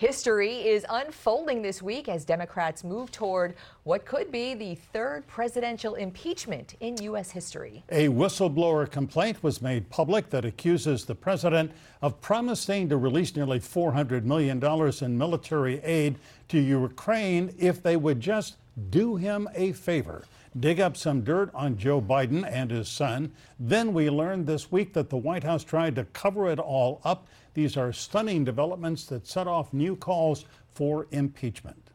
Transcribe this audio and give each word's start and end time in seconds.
History 0.00 0.66
is 0.66 0.86
unfolding 0.88 1.60
this 1.60 1.82
week 1.82 2.08
as 2.08 2.24
Democrats 2.24 2.82
move 2.84 3.12
toward 3.12 3.54
what 3.82 4.06
could 4.06 4.32
be 4.32 4.54
the 4.54 4.74
third 4.74 5.26
presidential 5.26 5.94
impeachment 5.96 6.74
in 6.80 6.96
U.S. 7.02 7.30
history. 7.30 7.84
A 7.90 8.08
whistleblower 8.08 8.90
complaint 8.90 9.42
was 9.42 9.60
made 9.60 9.90
public 9.90 10.30
that 10.30 10.46
accuses 10.46 11.04
the 11.04 11.14
president 11.14 11.70
of 12.00 12.18
promising 12.22 12.88
to 12.88 12.96
release 12.96 13.36
nearly 13.36 13.60
$400 13.60 14.24
million 14.24 14.64
in 15.04 15.18
military 15.18 15.82
aid 15.82 16.16
to 16.48 16.58
Ukraine 16.58 17.54
if 17.58 17.82
they 17.82 17.98
would 17.98 18.22
just 18.22 18.56
do 18.88 19.16
him 19.16 19.50
a 19.54 19.72
favor 19.72 20.24
dig 20.58 20.80
up 20.80 20.96
some 20.96 21.22
dirt 21.22 21.50
on 21.54 21.76
Joe 21.76 22.00
Biden 22.00 22.44
and 22.50 22.70
his 22.70 22.88
son. 22.88 23.32
Then 23.58 23.92
we 23.92 24.10
learned 24.10 24.46
this 24.46 24.72
week 24.72 24.92
that 24.94 25.10
the 25.10 25.16
White 25.16 25.44
House 25.44 25.62
tried 25.62 25.94
to 25.96 26.04
cover 26.06 26.50
it 26.50 26.58
all 26.58 27.00
up. 27.04 27.28
These 27.54 27.76
are 27.76 27.92
stunning 27.92 28.44
developments 28.44 29.06
that 29.06 29.26
set 29.26 29.46
off 29.46 29.72
new 29.72 29.96
calls 29.96 30.44
for 30.72 31.06
impeachment. 31.10 31.90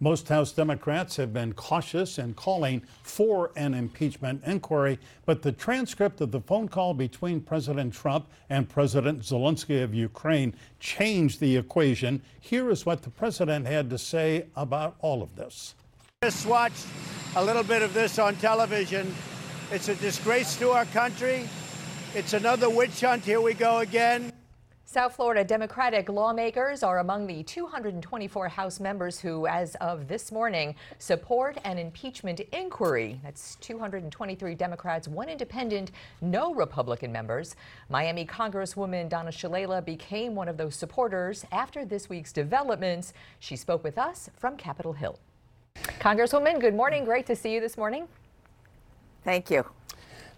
Most 0.00 0.28
House 0.28 0.52
Democrats 0.52 1.16
have 1.16 1.32
been 1.32 1.54
cautious 1.54 2.18
in 2.18 2.34
calling 2.34 2.82
for 3.02 3.52
an 3.56 3.72
impeachment 3.72 4.42
inquiry, 4.44 4.98
but 5.24 5.40
the 5.40 5.52
transcript 5.52 6.20
of 6.20 6.30
the 6.30 6.40
phone 6.40 6.68
call 6.68 6.92
between 6.92 7.40
President 7.40 7.94
Trump 7.94 8.26
and 8.50 8.68
President 8.68 9.20
Zelensky 9.20 9.82
of 9.82 9.94
Ukraine 9.94 10.54
changed 10.78 11.40
the 11.40 11.56
equation. 11.56 12.20
Here 12.40 12.68
is 12.70 12.84
what 12.84 13.02
the 13.02 13.08
president 13.08 13.66
had 13.66 13.88
to 13.90 13.96
say 13.96 14.46
about 14.56 14.96
all 15.00 15.22
of 15.22 15.34
this. 15.36 15.74
Just 16.22 16.44
watched 16.44 16.86
a 17.36 17.44
little 17.44 17.64
bit 17.64 17.80
of 17.80 17.94
this 17.94 18.18
on 18.18 18.36
television. 18.36 19.14
It's 19.70 19.88
a 19.88 19.94
disgrace 19.94 20.56
to 20.58 20.70
our 20.70 20.84
country. 20.86 21.48
It's 22.14 22.32
another 22.32 22.70
witch 22.70 23.00
hunt. 23.00 23.24
Here 23.24 23.40
we 23.40 23.54
go 23.54 23.78
again. 23.78 24.32
South 24.84 25.16
Florida 25.16 25.42
Democratic 25.42 26.08
lawmakers 26.08 26.84
are 26.84 27.00
among 27.00 27.26
the 27.26 27.42
224 27.42 28.46
House 28.46 28.78
members 28.78 29.18
who, 29.18 29.48
as 29.48 29.74
of 29.80 30.06
this 30.06 30.30
morning, 30.30 30.76
support 31.00 31.58
an 31.64 31.76
impeachment 31.76 32.38
inquiry. 32.52 33.20
That's 33.24 33.56
223 33.56 34.54
Democrats, 34.54 35.08
one 35.08 35.28
independent, 35.28 35.90
no 36.20 36.54
Republican 36.54 37.10
members. 37.10 37.56
Miami 37.88 38.24
Congresswoman 38.24 39.08
Donna 39.08 39.32
Shalala 39.32 39.84
became 39.84 40.36
one 40.36 40.46
of 40.46 40.56
those 40.56 40.76
supporters 40.76 41.44
after 41.50 41.84
this 41.84 42.08
week's 42.08 42.32
developments. 42.32 43.12
She 43.40 43.56
spoke 43.56 43.82
with 43.82 43.98
us 43.98 44.30
from 44.36 44.56
Capitol 44.56 44.92
Hill. 44.92 45.18
Congresswoman, 45.98 46.60
good 46.60 46.76
morning. 46.76 47.04
Great 47.04 47.26
to 47.26 47.34
see 47.34 47.52
you 47.52 47.60
this 47.60 47.76
morning. 47.76 48.06
Thank 49.24 49.50
you. 49.50 49.64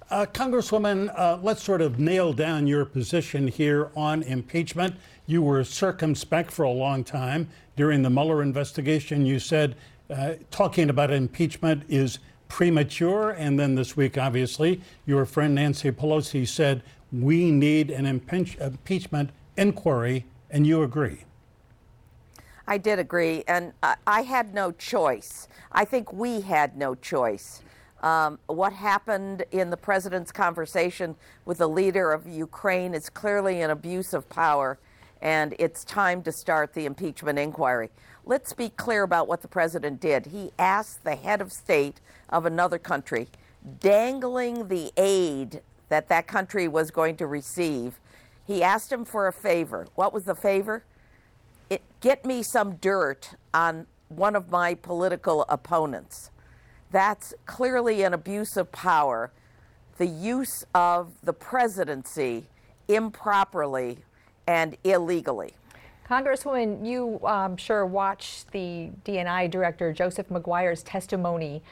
Uh, 0.08 0.24
Congresswoman, 0.24 1.12
uh, 1.18 1.36
let's 1.42 1.64
sort 1.64 1.80
of 1.80 1.98
nail 1.98 2.32
down 2.32 2.68
your 2.68 2.84
position 2.84 3.48
here 3.48 3.90
on 3.96 4.22
impeachment. 4.22 4.94
You 5.26 5.42
were 5.42 5.64
circumspect 5.64 6.52
for 6.52 6.62
a 6.62 6.70
long 6.70 7.02
time. 7.02 7.48
During 7.74 8.02
the 8.02 8.10
Mueller 8.10 8.40
investigation, 8.40 9.26
you 9.26 9.40
said 9.40 9.74
uh, 10.08 10.34
talking 10.52 10.90
about 10.90 11.10
impeachment 11.10 11.82
is 11.88 12.20
premature. 12.46 13.30
And 13.30 13.58
then 13.58 13.74
this 13.74 13.96
week, 13.96 14.16
obviously, 14.16 14.80
your 15.06 15.26
friend 15.26 15.56
Nancy 15.56 15.90
Pelosi 15.90 16.46
said 16.46 16.84
we 17.12 17.50
need 17.50 17.90
an 17.90 18.06
impeach- 18.06 18.56
impeachment 18.58 19.30
inquiry, 19.56 20.24
and 20.52 20.64
you 20.64 20.84
agree. 20.84 21.24
I 22.68 22.78
did 22.78 23.00
agree, 23.00 23.42
and 23.48 23.72
I 24.06 24.22
had 24.22 24.54
no 24.54 24.70
choice. 24.70 25.48
I 25.72 25.84
think 25.84 26.12
we 26.12 26.42
had 26.42 26.76
no 26.76 26.94
choice. 26.94 27.62
Um, 28.02 28.38
what 28.46 28.72
happened 28.72 29.44
in 29.50 29.70
the 29.70 29.76
president's 29.76 30.30
conversation 30.30 31.16
with 31.44 31.58
the 31.58 31.68
leader 31.68 32.12
of 32.12 32.26
Ukraine 32.26 32.94
is 32.94 33.08
clearly 33.08 33.62
an 33.62 33.70
abuse 33.70 34.12
of 34.12 34.28
power, 34.28 34.78
and 35.22 35.54
it's 35.58 35.84
time 35.84 36.22
to 36.24 36.32
start 36.32 36.74
the 36.74 36.84
impeachment 36.84 37.38
inquiry. 37.38 37.90
Let's 38.24 38.52
be 38.52 38.68
clear 38.68 39.02
about 39.02 39.28
what 39.28 39.40
the 39.40 39.48
president 39.48 40.00
did. 40.00 40.26
He 40.26 40.50
asked 40.58 41.04
the 41.04 41.16
head 41.16 41.40
of 41.40 41.52
state 41.52 42.00
of 42.28 42.44
another 42.44 42.78
country, 42.78 43.28
dangling 43.80 44.68
the 44.68 44.92
aid 44.96 45.62
that 45.88 46.08
that 46.08 46.26
country 46.26 46.68
was 46.68 46.90
going 46.90 47.16
to 47.16 47.26
receive. 47.26 47.98
He 48.46 48.62
asked 48.62 48.92
him 48.92 49.04
for 49.04 49.26
a 49.26 49.32
favor. 49.32 49.86
What 49.94 50.12
was 50.12 50.24
the 50.24 50.34
favor? 50.34 50.84
It, 51.70 51.82
get 52.00 52.24
me 52.24 52.42
some 52.42 52.76
dirt 52.76 53.30
on 53.54 53.86
one 54.08 54.36
of 54.36 54.50
my 54.50 54.74
political 54.74 55.44
opponents. 55.48 56.30
That's 56.90 57.34
clearly 57.46 58.02
an 58.02 58.14
abuse 58.14 58.56
of 58.56 58.70
power. 58.72 59.30
The 59.98 60.06
use 60.06 60.64
of 60.74 61.12
the 61.22 61.32
presidency 61.32 62.46
improperly 62.88 63.98
and 64.46 64.76
illegally. 64.84 65.54
Congresswoman, 66.08 66.86
you 66.86 67.18
um, 67.26 67.56
sure 67.56 67.84
watched 67.84 68.52
the 68.52 68.90
DNI 69.04 69.50
director 69.50 69.92
Joseph 69.92 70.30
Maguire's 70.30 70.84
testimony 70.84 71.62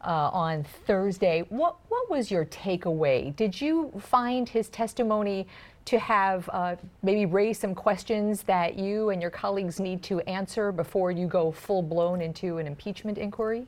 uh, 0.00 0.30
on 0.32 0.64
Thursday. 0.86 1.44
What 1.48 1.76
what 1.88 2.10
was 2.10 2.30
your 2.30 2.44
takeaway? 2.46 3.34
Did 3.36 3.60
you 3.60 3.92
find 4.00 4.48
his 4.48 4.68
testimony 4.68 5.46
to 5.84 5.98
have 5.98 6.48
uh, 6.52 6.76
maybe 7.02 7.26
raise 7.26 7.58
some 7.58 7.74
questions 7.74 8.42
that 8.42 8.76
you 8.78 9.10
and 9.10 9.20
your 9.22 9.30
colleagues 9.30 9.78
need 9.78 10.02
to 10.04 10.20
answer 10.22 10.72
before 10.72 11.12
you 11.12 11.26
go 11.26 11.52
full 11.52 11.82
blown 11.82 12.20
into 12.20 12.58
an 12.58 12.66
impeachment 12.66 13.18
inquiry? 13.18 13.66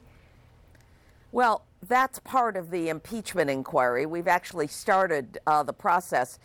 Well, 1.37 1.67
that's 1.87 2.19
part 2.19 2.57
of 2.57 2.71
the 2.71 2.89
impeachment 2.89 3.51
inquiry. 3.51 4.07
We've 4.07 4.27
actually 4.27 4.69
started 4.69 5.37
uh, 5.47 5.65
the 5.65 5.75
process. 5.75 6.39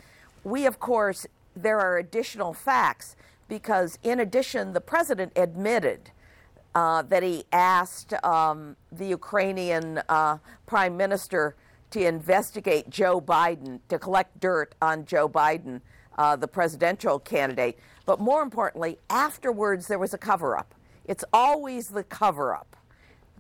We, 0.44 0.66
of 0.66 0.82
course, 0.82 1.26
there 1.56 1.80
are 1.80 1.98
additional 1.98 2.54
facts 2.54 3.16
because, 3.48 3.98
in 4.04 4.20
addition, 4.20 4.74
the 4.74 4.82
president 4.82 5.32
admitted 5.38 6.12
uh, 6.76 7.04
that 7.04 7.24
he 7.24 7.46
asked 7.54 8.14
um, 8.26 8.76
the 8.92 9.06
Ukrainian 9.06 10.02
uh, 10.10 10.40
prime 10.66 10.98
minister 10.98 11.56
to 11.92 12.06
investigate 12.06 12.90
Joe 12.90 13.22
Biden, 13.22 13.80
to 13.88 13.98
collect 13.98 14.42
dirt 14.42 14.76
on 14.82 15.06
Joe 15.06 15.30
Biden, 15.30 15.80
uh, 16.18 16.36
the 16.36 16.50
presidential 16.50 17.18
candidate. 17.18 17.80
But 18.06 18.20
more 18.20 18.42
importantly, 18.42 19.00
afterwards, 19.10 19.88
there 19.88 20.00
was 20.00 20.14
a 20.14 20.18
cover 20.18 20.58
up. 20.58 20.76
It's 21.06 21.24
always 21.32 21.88
the 21.88 22.04
cover 22.04 22.54
up. 22.54 22.76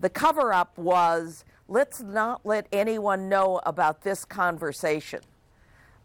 The 0.02 0.10
cover 0.10 0.52
up 0.52 0.76
was 0.80 1.46
let's 1.68 2.02
not 2.02 2.44
let 2.44 2.66
anyone 2.72 3.30
know 3.30 3.62
about 3.68 4.02
this 4.02 4.26
conversation. 4.26 5.22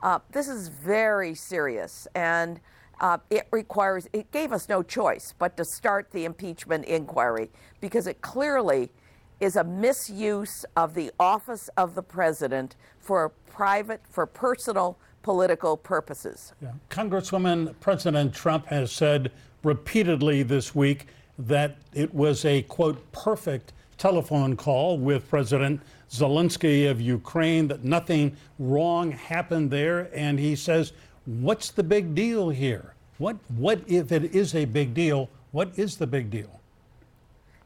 Uh, 0.03 0.19
this 0.31 0.49
is 0.49 0.69
very 0.69 1.35
serious, 1.35 2.07
and 2.15 2.61
uh, 3.01 3.17
it 3.31 3.49
requires, 3.51 4.07
it 4.13 4.31
gave 4.31 4.53
us 4.53 4.69
no 4.69 4.83
choice 4.83 5.35
but 5.39 5.57
to 5.57 5.65
start 5.65 6.11
the 6.13 6.27
impeachment 6.27 6.85
inquiry 6.85 7.51
because 7.81 8.07
it 8.07 8.21
clearly 8.21 8.91
is 9.41 9.57
a 9.57 9.65
misuse 9.65 10.67
of 10.77 10.95
the 10.95 11.11
office 11.19 11.69
of 11.79 11.95
the 11.95 12.03
president 12.03 12.77
for 12.99 13.31
private, 13.51 14.03
for 14.11 14.27
personal 14.27 14.99
political 15.23 15.75
purposes. 15.75 16.53
Yeah. 16.61 16.73
Congresswoman, 16.91 17.75
President 17.81 18.35
Trump 18.35 18.67
has 18.67 18.93
said 18.93 19.33
repeatedly 19.63 20.43
this 20.43 20.75
week 20.75 21.07
that 21.39 21.79
it 21.95 22.15
was 22.15 22.45
a, 22.45 22.63
quote, 22.63 23.13
perfect 23.13 23.73
telephone 23.99 24.57
call 24.57 24.99
with 24.99 25.29
President 25.29 25.81
Zelensky 26.11 26.91
of 26.91 27.01
Ukraine, 27.01 27.69
that 27.69 27.85
nothing 27.85 28.37
wrong 28.59 29.11
happened 29.11 29.71
there. 29.71 30.11
And 30.15 30.39
he 30.39 30.57
says, 30.57 30.93
what's 31.25 31.71
the 31.71 31.83
big 31.83 32.15
deal 32.15 32.51
here? 32.51 32.95
What, 33.19 33.37
what 33.57 33.81
if 33.87 34.13
it 34.13 34.35
is 34.35 34.55
a 34.55 34.65
big 34.65 34.95
deal? 34.95 35.31
What 35.53 35.79
is 35.79 35.97
the 35.97 36.07
big 36.07 36.31
deal? 36.31 36.61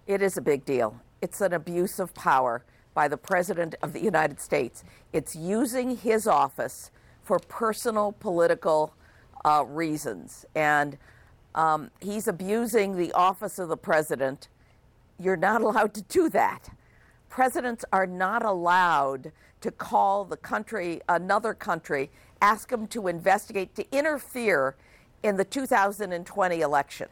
It 0.07 0.23
is 0.23 0.37
a 0.37 0.41
big 0.41 0.65
deal. 0.65 1.01
It's 1.21 1.41
an 1.41 1.53
abuse 1.53 1.99
of 1.99 2.15
power 2.15 2.65
by 2.95 3.09
the 3.09 3.17
President 3.17 3.75
of 3.83 3.93
the 3.93 4.01
United 4.01 4.41
States. 4.41 4.85
It's 5.13 5.37
using 5.37 5.97
his 5.97 6.27
office 6.27 6.91
for 7.23 7.39
personal 7.39 8.13
political 8.13 8.95
uh, 9.45 9.65
reasons. 9.67 10.47
And 10.55 10.99
um, 11.55 11.91
he's 12.01 12.29
abusing 12.29 12.97
the 12.97 13.13
office 13.13 13.59
of 13.59 13.69
the 13.69 13.77
President. 13.77 14.49
You're 15.21 15.37
not 15.37 15.61
allowed 15.61 15.93
to 15.95 16.03
do 16.03 16.31
that. 16.31 16.71
Presidents 17.29 17.85
are 17.93 18.07
not 18.07 18.43
allowed 18.43 19.33
to 19.61 19.71
call 19.71 20.25
the 20.25 20.39
country, 20.39 21.03
another 21.09 21.53
country, 21.53 22.11
ask 22.41 22.71
them 22.71 22.87
to 22.89 23.07
investigate, 23.07 23.75
to 23.75 23.85
interfere 23.97 24.75
in 25.23 25.37
the 25.37 25.45
2020 25.45 26.61
election. 26.61 27.09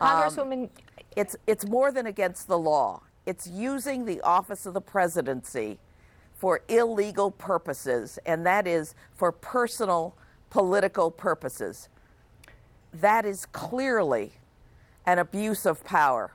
Congresswoman, 0.00 0.64
um, 0.64 0.70
it's 1.16 1.36
it's 1.46 1.66
more 1.66 1.92
than 1.92 2.06
against 2.06 2.48
the 2.48 2.58
law. 2.58 3.02
It's 3.26 3.46
using 3.46 4.06
the 4.06 4.20
office 4.22 4.66
of 4.66 4.74
the 4.74 4.80
presidency 4.80 5.78
for 6.34 6.62
illegal 6.68 7.30
purposes, 7.30 8.18
and 8.26 8.44
that 8.46 8.66
is 8.66 8.94
for 9.14 9.30
personal 9.30 10.16
political 10.48 11.10
purposes. 11.10 11.88
That 12.92 13.24
is 13.24 13.46
clearly 13.46 14.32
an 15.06 15.18
abuse 15.18 15.64
of 15.66 15.84
power. 15.84 16.32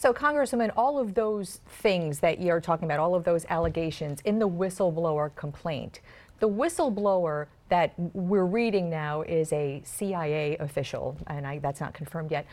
So, 0.00 0.14
Congresswoman, 0.14 0.70
all 0.76 0.96
of 0.96 1.14
those 1.14 1.58
things 1.66 2.20
that 2.20 2.40
you're 2.40 2.60
talking 2.60 2.84
about, 2.84 3.00
all 3.00 3.16
of 3.16 3.24
those 3.24 3.44
allegations 3.48 4.20
in 4.20 4.38
the 4.38 4.48
whistleblower 4.48 5.34
complaint, 5.34 6.02
the 6.38 6.48
whistleblower 6.48 7.46
that 7.68 7.94
we're 8.14 8.44
reading 8.44 8.90
now 8.90 9.22
is 9.22 9.52
a 9.52 9.82
CIA 9.84 10.56
official, 10.58 11.16
and 11.26 11.44
I, 11.44 11.58
that's 11.58 11.80
not 11.80 11.94
confirmed 11.94 12.30
yet. 12.30 12.46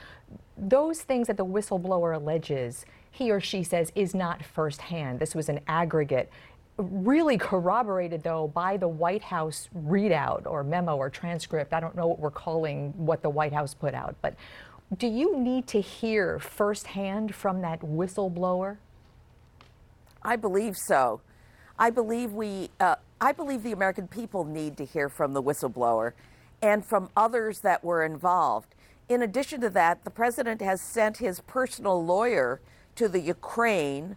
Those 0.57 1.03
things 1.03 1.27
that 1.27 1.37
the 1.37 1.45
whistleblower 1.45 2.15
alleges, 2.15 2.83
he 3.11 3.29
or 3.29 3.39
she 3.39 3.61
says, 3.61 3.91
is 3.93 4.15
not 4.15 4.43
firsthand. 4.43 5.19
This 5.19 5.35
was 5.35 5.47
an 5.47 5.59
aggregate. 5.67 6.31
Really 6.79 7.37
corroborated, 7.37 8.23
though, 8.23 8.47
by 8.47 8.75
the 8.75 8.87
White 8.87 9.21
House 9.21 9.69
readout 9.85 10.47
or 10.47 10.63
memo 10.63 10.95
or 10.97 11.11
transcript. 11.11 11.73
I 11.73 11.79
don't 11.79 11.95
know 11.95 12.07
what 12.07 12.17
we're 12.17 12.31
calling 12.31 12.91
what 12.97 13.21
the 13.21 13.29
White 13.29 13.53
House 13.53 13.75
put 13.75 13.93
out, 13.93 14.15
but 14.23 14.33
do 14.97 15.07
you 15.07 15.37
need 15.37 15.67
to 15.67 15.81
hear 15.81 16.39
firsthand 16.39 17.33
from 17.33 17.61
that 17.61 17.81
whistleblower? 17.81 18.77
I 20.21 20.35
believe 20.35 20.75
so. 20.77 21.21
I 21.77 21.89
believe 21.89 22.33
we, 22.33 22.69
uh, 22.79 22.95
I 23.19 23.31
believe 23.31 23.63
the 23.63 23.71
American 23.71 24.07
people 24.07 24.43
need 24.45 24.77
to 24.77 24.85
hear 24.85 25.09
from 25.09 25.33
the 25.33 25.41
whistleblower 25.41 26.13
and 26.61 26.85
from 26.85 27.09
others 27.15 27.59
that 27.61 27.83
were 27.83 28.03
involved. 28.03 28.75
In 29.09 29.21
addition 29.21 29.61
to 29.61 29.69
that, 29.71 30.03
the 30.03 30.09
president 30.09 30.61
has 30.61 30.81
sent 30.81 31.17
his 31.17 31.41
personal 31.41 32.03
lawyer 32.03 32.61
to 32.95 33.07
the 33.07 33.19
Ukraine 33.19 34.15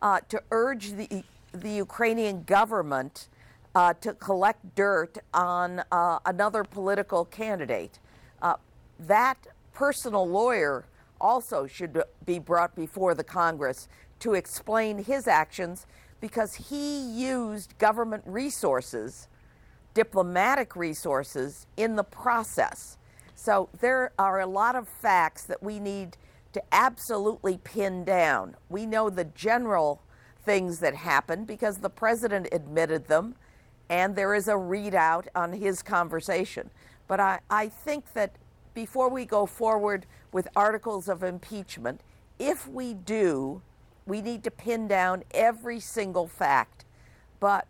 uh, 0.00 0.20
to 0.28 0.42
urge 0.50 0.92
the, 0.92 1.24
the 1.52 1.70
Ukrainian 1.70 2.44
government 2.44 3.28
uh, 3.74 3.92
to 3.94 4.12
collect 4.14 4.74
dirt 4.74 5.18
on 5.32 5.82
uh, 5.90 6.20
another 6.24 6.62
political 6.62 7.24
candidate. 7.24 7.98
Uh, 8.40 8.54
that 8.98 9.46
personal 9.74 10.26
lawyer 10.26 10.86
also 11.20 11.66
should 11.66 12.02
be 12.24 12.38
brought 12.38 12.74
before 12.74 13.14
the 13.14 13.24
Congress 13.24 13.88
to 14.20 14.34
explain 14.34 15.04
his 15.04 15.28
actions 15.28 15.86
because 16.20 16.54
he 16.54 17.00
used 17.00 17.76
government 17.78 18.22
resources, 18.26 19.28
diplomatic 19.92 20.74
resources, 20.74 21.66
in 21.76 21.96
the 21.96 22.04
process. 22.04 22.96
So 23.34 23.68
there 23.80 24.12
are 24.18 24.40
a 24.40 24.46
lot 24.46 24.76
of 24.76 24.88
facts 24.88 25.44
that 25.44 25.62
we 25.62 25.78
need 25.78 26.16
to 26.52 26.62
absolutely 26.72 27.58
pin 27.58 28.04
down. 28.04 28.56
We 28.68 28.86
know 28.86 29.10
the 29.10 29.24
general 29.24 30.00
things 30.44 30.78
that 30.78 30.94
happened 30.94 31.46
because 31.46 31.78
the 31.78 31.90
president 31.90 32.48
admitted 32.52 33.08
them, 33.08 33.34
and 33.90 34.14
there 34.14 34.34
is 34.34 34.48
a 34.48 34.52
readout 34.52 35.26
on 35.34 35.52
his 35.52 35.82
conversation. 35.82 36.70
But 37.06 37.20
I, 37.20 37.40
I 37.50 37.68
think 37.68 38.12
that 38.14 38.36
before 38.74 39.08
we 39.08 39.24
go 39.24 39.46
forward 39.46 40.06
with 40.32 40.48
articles 40.54 41.08
of 41.08 41.22
impeachment, 41.22 42.00
if 42.38 42.68
we 42.68 42.92
do, 42.92 43.62
we 44.06 44.20
need 44.20 44.44
to 44.44 44.50
pin 44.50 44.88
down 44.88 45.22
every 45.32 45.80
single 45.80 46.26
fact. 46.26 46.84
But 47.40 47.66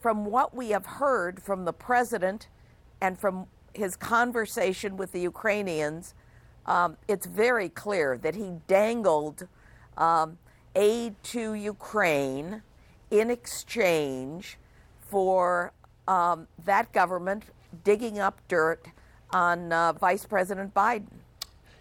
from 0.00 0.24
what 0.24 0.54
we 0.54 0.70
have 0.70 0.84
heard 0.84 1.40
from 1.40 1.64
the 1.64 1.72
president 1.72 2.48
and 3.00 3.18
from 3.18 3.46
his 3.72 3.96
conversation 3.96 4.96
with 4.96 5.12
the 5.12 5.20
Ukrainians, 5.20 6.14
um, 6.66 6.96
it's 7.08 7.26
very 7.26 7.68
clear 7.68 8.18
that 8.18 8.34
he 8.34 8.54
dangled 8.66 9.46
um, 9.96 10.38
aid 10.74 11.14
to 11.22 11.54
Ukraine 11.54 12.62
in 13.10 13.30
exchange 13.30 14.58
for 15.00 15.72
um, 16.08 16.48
that 16.64 16.92
government 16.92 17.44
digging 17.84 18.18
up 18.18 18.40
dirt 18.48 18.88
on 19.32 19.72
uh, 19.72 19.92
Vice 19.94 20.24
President 20.24 20.72
Biden. 20.74 21.06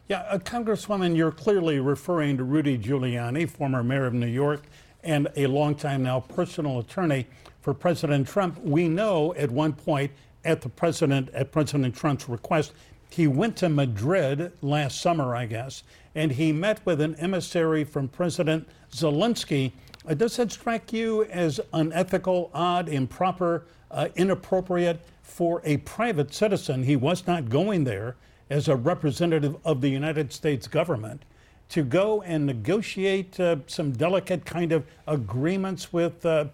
Yeah, 0.08 0.22
uh, 0.22 0.40
Congresswoman, 0.40 1.16
you're 1.16 1.32
clearly 1.32 1.80
referring 1.80 2.38
to 2.38 2.44
Rudy 2.44 2.78
Giuliani, 2.78 3.50
former 3.50 3.84
mayor 3.84 4.06
of 4.06 4.14
New 4.14 4.28
York 4.28 4.64
and 5.04 5.28
a 5.36 5.48
longtime 5.48 6.04
now 6.04 6.20
personal 6.20 6.80
attorney 6.80 7.28
for 7.62 7.74
President 7.74 8.28
Trump. 8.28 8.60
We 8.64 8.88
know 8.88 9.34
at 9.36 9.50
one 9.50 9.74
point 9.74 10.12
at 10.44 10.62
the 10.62 10.70
president 10.70 11.30
at 11.30 11.52
President 11.52 11.96
Trump's 11.96 12.28
request, 12.28 12.74
he 13.10 13.28
went 13.28 13.58
to 13.58 13.70
Madrid 13.70 14.52
last 14.62 15.02
summer, 15.02 15.36
I 15.36 15.46
guess, 15.46 15.84
and 16.16 16.32
he 16.32 16.52
met 16.52 16.80
with 16.86 17.02
an 17.02 17.16
emissary 17.16 17.84
from 17.84 18.08
President 18.08 18.68
Zelensky. 18.92 19.72
Uh, 20.08 20.14
does 20.14 20.38
that 20.38 20.52
strike 20.52 20.92
you 20.94 21.26
as 21.26 21.60
unethical, 21.74 22.50
odd, 22.54 22.90
improper, 22.90 23.66
uh, 23.92 24.08
inappropriate 24.16 25.02
for 25.22 25.62
a 25.64 25.78
private 25.78 26.34
citizen? 26.34 26.84
He 26.84 26.96
was 26.96 27.28
not 27.28 27.50
going 27.50 27.84
there 27.84 28.16
as 28.50 28.68
a 28.68 28.76
representative 28.76 29.56
of 29.64 29.82
the 29.82 29.90
United 29.90 30.34
States 30.34 30.68
government 30.68 31.24
to 31.70 31.84
go 31.84 32.22
and 32.24 32.46
negotiate 32.46 33.40
uh, 33.40 33.56
some 33.66 33.92
delicate 33.92 34.46
kind 34.46 34.74
of 34.74 34.86
agreements 35.08 35.94
with 35.94 36.26
uh, 36.26 36.46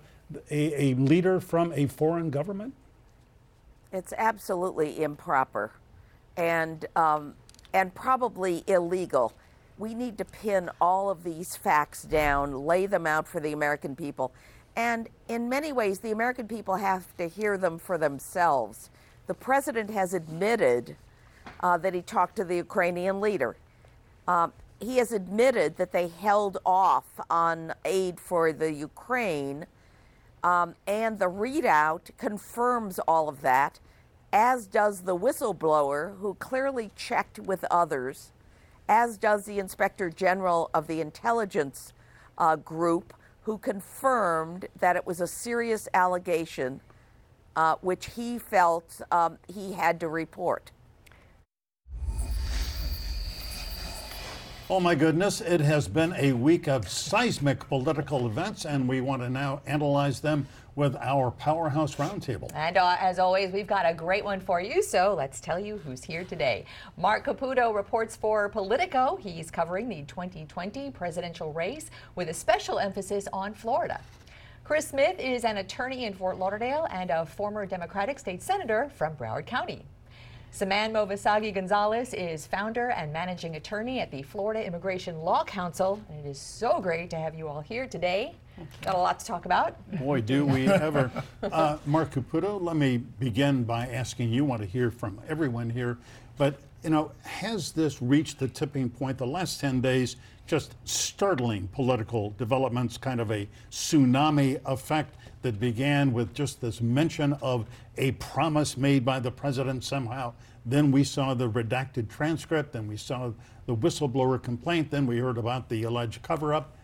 a, 0.52 0.92
a 0.92 0.94
leader 0.96 1.40
from 1.40 1.74
a 1.74 1.88
foreign 1.88 2.30
government? 2.30 2.74
It's 3.92 4.14
absolutely 4.14 5.02
improper 5.02 5.72
and, 6.36 6.86
um, 6.96 7.34
and 7.74 7.94
probably 7.96 8.64
illegal. 8.68 9.34
We 9.80 9.96
need 9.96 10.18
to 10.20 10.26
pin 10.26 10.70
all 10.80 11.10
of 11.10 11.24
these 11.24 11.56
facts 11.56 12.04
down, 12.04 12.66
lay 12.66 12.86
them 12.86 13.08
out 13.08 13.28
for 13.28 13.40
the 13.40 13.54
American 13.54 13.96
people. 13.96 14.32
And 14.78 15.10
in 15.28 15.50
many 15.50 15.74
ways, 15.74 16.00
the 16.00 16.12
American 16.12 16.48
people 16.48 16.76
have 16.76 17.18
to 17.18 17.28
hear 17.28 17.58
them 17.58 17.80
for 17.80 17.98
themselves. 17.98 18.92
The 19.26 19.34
president 19.34 19.90
has 19.90 20.14
admitted 20.14 20.96
uh, 21.62 21.80
that 21.80 21.96
he 21.96 22.04
talked 22.04 22.36
to 22.36 22.44
the 22.44 22.58
Ukrainian 22.58 23.20
leader. 23.20 23.58
Um, 24.28 24.54
he 24.80 24.98
has 24.98 25.12
admitted 25.12 25.78
that 25.78 25.92
they 25.92 26.08
held 26.08 26.60
off 26.64 27.06
on 27.28 27.74
aid 27.86 28.20
for 28.20 28.54
the 28.54 28.72
Ukraine, 28.72 29.66
um, 30.44 30.76
and 30.86 31.18
the 31.18 31.26
readout 31.26 32.16
confirms 32.20 33.00
all 33.00 33.28
of 33.28 33.42
that, 33.42 33.80
as 34.32 34.68
does 34.68 35.02
the 35.02 35.18
whistleblower 35.18 36.20
who 36.20 36.36
clearly 36.36 36.92
checked 36.96 37.40
with 37.40 37.66
others, 37.72 38.32
as 38.88 39.18
does 39.18 39.46
the 39.46 39.58
inspector 39.58 40.12
general 40.12 40.70
of 40.72 40.86
the 40.86 41.02
intelligence 41.02 41.94
uh, 42.38 42.56
group 42.56 43.16
who 43.48 43.58
confirmed 43.58 44.68
that 44.78 44.98
it 44.98 45.08
was 45.08 45.22
a 45.22 45.26
serious 45.26 45.88
allegation 45.94 46.82
uh, 47.56 47.76
which 47.80 48.08
he 48.08 48.38
felt 48.38 49.00
um, 49.10 49.38
he 49.48 49.72
had 49.72 50.02
to 50.02 50.10
report. 50.10 50.70
Oh 54.70 54.82
my 54.82 54.96
goodness, 54.96 55.40
it 55.40 55.62
has 55.62 55.88
been 55.88 56.12
a 56.18 56.34
week 56.34 56.68
of 56.68 56.90
seismic 56.90 57.66
political 57.70 58.28
events, 58.28 58.66
and 58.66 58.86
we 58.86 59.00
want 59.00 59.22
to 59.22 59.30
now 59.30 59.62
analyze 59.66 60.20
them 60.20 60.46
with 60.78 60.96
our 60.98 61.32
Powerhouse 61.32 61.96
Roundtable. 61.96 62.52
And 62.54 62.78
uh, 62.78 62.96
as 63.00 63.18
always, 63.18 63.52
we've 63.52 63.66
got 63.66 63.90
a 63.90 63.96
great 63.96 64.24
one 64.24 64.40
for 64.40 64.62
you, 64.62 64.84
so 64.84 65.16
let's 65.18 65.42
tell 65.42 65.60
you 65.60 65.78
who's 65.80 66.04
here 66.04 66.24
today. 66.24 66.66
Marc 66.98 67.26
Caputo 67.26 67.74
reports 67.74 68.16
for 68.16 68.48
Politico. 68.48 69.18
He's 69.20 69.50
covering 69.50 69.90
the 69.90 70.04
2020 70.04 70.92
presidential 70.92 71.52
race 71.52 71.90
with 72.16 72.30
a 72.30 72.34
special 72.34 72.78
emphasis 72.78 73.28
on 73.34 73.56
Florida. 73.56 74.00
Chris 74.64 74.90
Smith 74.90 75.20
is 75.20 75.46
an 75.46 75.58
attorney 75.58 76.06
in 76.06 76.14
Fort 76.14 76.38
Lauderdale 76.38 76.88
and 76.92 77.10
a 77.10 77.26
former 77.26 77.66
Democratic 77.66 78.20
state 78.20 78.44
senator 78.44 78.92
from 78.96 79.16
Broward 79.16 79.48
County. 79.48 79.84
Saman 80.52 80.94
Movassaghi 80.94 81.54
Gonzalez 81.54 82.14
is 82.14 82.46
founder 82.46 82.90
and 82.92 83.12
managing 83.12 83.56
attorney 83.56 84.00
at 84.00 84.12
the 84.12 84.22
Florida 84.22 84.64
Immigration 84.64 85.22
Law 85.22 85.44
Council. 85.44 86.00
And 86.10 86.24
it 86.24 86.30
is 86.30 86.40
so 86.40 86.80
great 86.80 87.10
to 87.10 87.16
have 87.16 87.34
you 87.34 87.48
all 87.48 87.62
here 87.62 87.88
today. 87.88 88.36
Got 88.82 88.96
a 88.96 88.98
lot 88.98 89.20
to 89.20 89.26
talk 89.26 89.46
about. 89.46 89.76
Boy, 90.00 90.22
do 90.22 90.46
we 90.46 90.68
ever. 90.68 91.12
Uh, 91.44 91.78
Marc 91.86 92.12
Caputo, 92.12 92.62
let 92.62 92.76
me 92.76 92.98
begin 92.98 93.64
by 93.64 93.88
asking 93.88 94.32
you, 94.32 94.44
want 94.44 94.62
to 94.62 94.68
hear 94.68 94.92
from 94.92 95.20
everyone 95.28 95.70
here, 95.70 95.98
but 96.38 96.60
you 96.84 96.90
know, 96.90 97.12
has 97.24 97.72
this 97.72 98.02
reached 98.02 98.40
the 98.40 98.48
tipping 98.48 98.90
point? 98.90 99.18
The 99.18 99.28
last 99.28 99.60
10 99.60 99.82
days, 99.82 100.16
just 100.46 100.76
startling 100.86 101.68
political 101.70 102.32
developments, 102.38 102.98
kind 102.98 103.20
of 103.20 103.32
a 103.32 103.48
tsunami 103.72 104.62
effect 104.66 105.16
that 105.42 105.60
began 105.60 106.14
with 106.14 106.34
just 106.34 106.62
this 106.62 106.80
mention 106.80 107.34
of 107.42 107.66
a 107.98 108.12
promise 108.14 108.78
made 108.78 109.04
by 109.04 109.20
the 109.20 109.32
president 109.32 109.84
somehow. 109.84 110.34
Then 110.66 110.92
we 110.92 111.04
saw 111.04 111.34
the 111.34 111.50
redacted 111.50 112.10
transcript, 112.10 112.74
then 112.74 112.88
we 112.88 112.98
saw 112.98 113.32
the 113.66 113.76
whistleblower 113.76 114.42
complaint, 114.42 114.92
then 114.92 115.06
we 115.06 115.18
heard 115.18 115.38
about 115.38 115.70
the 115.70 115.84
alleged 115.84 116.22
cover 116.22 116.54
up. 116.54 116.77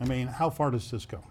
I 0.00 0.06
mean, 0.06 0.28
how 0.28 0.48
far 0.48 0.70
does 0.70 0.90
this 0.90 1.04
go? 1.04 1.22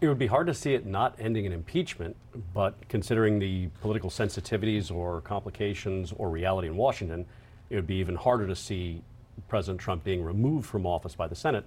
It 0.00 0.08
would 0.08 0.18
be 0.18 0.26
hard 0.26 0.46
to 0.48 0.54
see 0.54 0.74
it 0.74 0.86
not 0.86 1.14
ending 1.18 1.44
in 1.44 1.52
impeachment, 1.52 2.16
but 2.52 2.74
considering 2.88 3.38
the 3.38 3.68
political 3.80 4.10
sensitivities 4.10 4.92
or 4.92 5.20
complications 5.20 6.12
or 6.16 6.30
reality 6.30 6.68
in 6.68 6.76
Washington, 6.76 7.26
it 7.70 7.76
would 7.76 7.86
be 7.86 7.96
even 7.96 8.14
harder 8.14 8.46
to 8.46 8.54
see 8.54 9.02
President 9.48 9.80
Trump 9.80 10.04
being 10.04 10.22
removed 10.22 10.66
from 10.66 10.86
office 10.86 11.14
by 11.14 11.26
the 11.26 11.34
Senate 11.34 11.64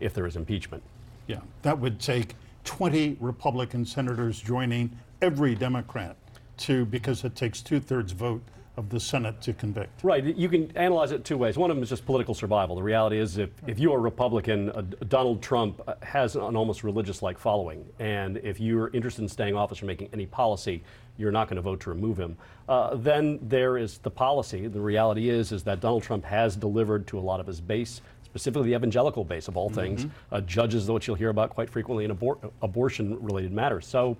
if 0.00 0.14
there 0.14 0.26
is 0.26 0.36
impeachment. 0.36 0.82
Yeah, 1.26 1.40
that 1.62 1.78
would 1.78 2.00
take 2.00 2.34
20 2.64 3.16
Republican 3.20 3.84
senators 3.84 4.40
joining 4.40 4.96
every 5.22 5.54
Democrat 5.54 6.16
to, 6.58 6.84
because 6.86 7.24
it 7.24 7.34
takes 7.34 7.60
two 7.60 7.80
thirds 7.80 8.12
vote 8.12 8.42
of 8.76 8.88
the 8.88 8.98
Senate 8.98 9.40
to 9.40 9.52
convict. 9.52 10.02
Right. 10.02 10.24
You 10.24 10.48
can 10.48 10.76
analyze 10.76 11.12
it 11.12 11.24
two 11.24 11.36
ways. 11.36 11.56
One 11.56 11.70
of 11.70 11.76
them 11.76 11.82
is 11.82 11.90
just 11.90 12.04
political 12.04 12.34
survival. 12.34 12.74
The 12.74 12.82
reality 12.82 13.18
is, 13.18 13.38
if, 13.38 13.50
if 13.68 13.78
you 13.78 13.92
are 13.92 13.98
a 13.98 14.00
Republican, 14.00 14.70
uh, 14.70 14.82
Donald 15.08 15.42
Trump 15.42 15.80
uh, 15.86 15.94
has 16.02 16.34
an 16.34 16.56
almost 16.56 16.82
religious 16.82 17.22
like 17.22 17.38
following. 17.38 17.84
And 18.00 18.38
if 18.38 18.58
you're 18.58 18.88
interested 18.88 19.22
in 19.22 19.28
staying 19.28 19.54
office 19.54 19.80
or 19.80 19.86
making 19.86 20.08
any 20.12 20.26
policy, 20.26 20.82
you're 21.16 21.30
not 21.30 21.46
going 21.46 21.56
to 21.56 21.62
vote 21.62 21.78
to 21.80 21.90
remove 21.90 22.18
him. 22.18 22.36
Uh, 22.68 22.96
then 22.96 23.38
there 23.42 23.78
is 23.78 23.98
the 23.98 24.10
policy. 24.10 24.66
The 24.66 24.80
reality 24.80 25.28
is, 25.28 25.52
is 25.52 25.62
that 25.64 25.80
Donald 25.80 26.02
Trump 26.02 26.24
has 26.24 26.56
delivered 26.56 27.06
to 27.08 27.18
a 27.18 27.20
lot 27.20 27.38
of 27.38 27.46
his 27.46 27.60
base, 27.60 28.00
specifically 28.24 28.70
the 28.70 28.74
evangelical 28.74 29.22
base 29.22 29.46
of 29.46 29.56
all 29.56 29.70
things, 29.70 30.08
uh, 30.32 30.40
judges, 30.40 30.90
which 30.90 31.06
you'll 31.06 31.14
hear 31.14 31.28
about 31.28 31.50
quite 31.50 31.70
frequently 31.70 32.04
in 32.04 32.16
abor- 32.16 32.50
abortion 32.62 33.22
related 33.22 33.52
matters. 33.52 33.86
So 33.86 34.16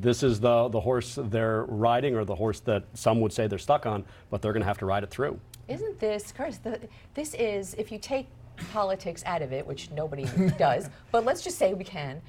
this 0.00 0.22
is 0.22 0.40
the, 0.40 0.68
the 0.68 0.80
horse 0.80 1.18
they're 1.20 1.64
riding, 1.64 2.14
or 2.14 2.24
the 2.24 2.34
horse 2.34 2.60
that 2.60 2.84
some 2.94 3.20
would 3.20 3.32
say 3.32 3.46
they're 3.46 3.58
stuck 3.58 3.86
on, 3.86 4.04
but 4.30 4.42
they're 4.42 4.52
going 4.52 4.62
to 4.62 4.66
have 4.66 4.78
to 4.78 4.86
ride 4.86 5.02
it 5.02 5.10
through. 5.10 5.38
Isn't 5.68 5.98
this, 5.98 6.32
Chris, 6.32 6.58
the, 6.58 6.80
this 7.14 7.34
is, 7.34 7.74
if 7.74 7.90
you 7.90 7.98
take 7.98 8.26
politics 8.72 9.22
out 9.26 9.42
of 9.42 9.52
it, 9.52 9.66
which 9.66 9.90
nobody 9.90 10.24
does, 10.58 10.88
but 11.10 11.24
let's 11.24 11.42
just 11.42 11.58
say 11.58 11.74
we 11.74 11.84
can, 11.84 12.20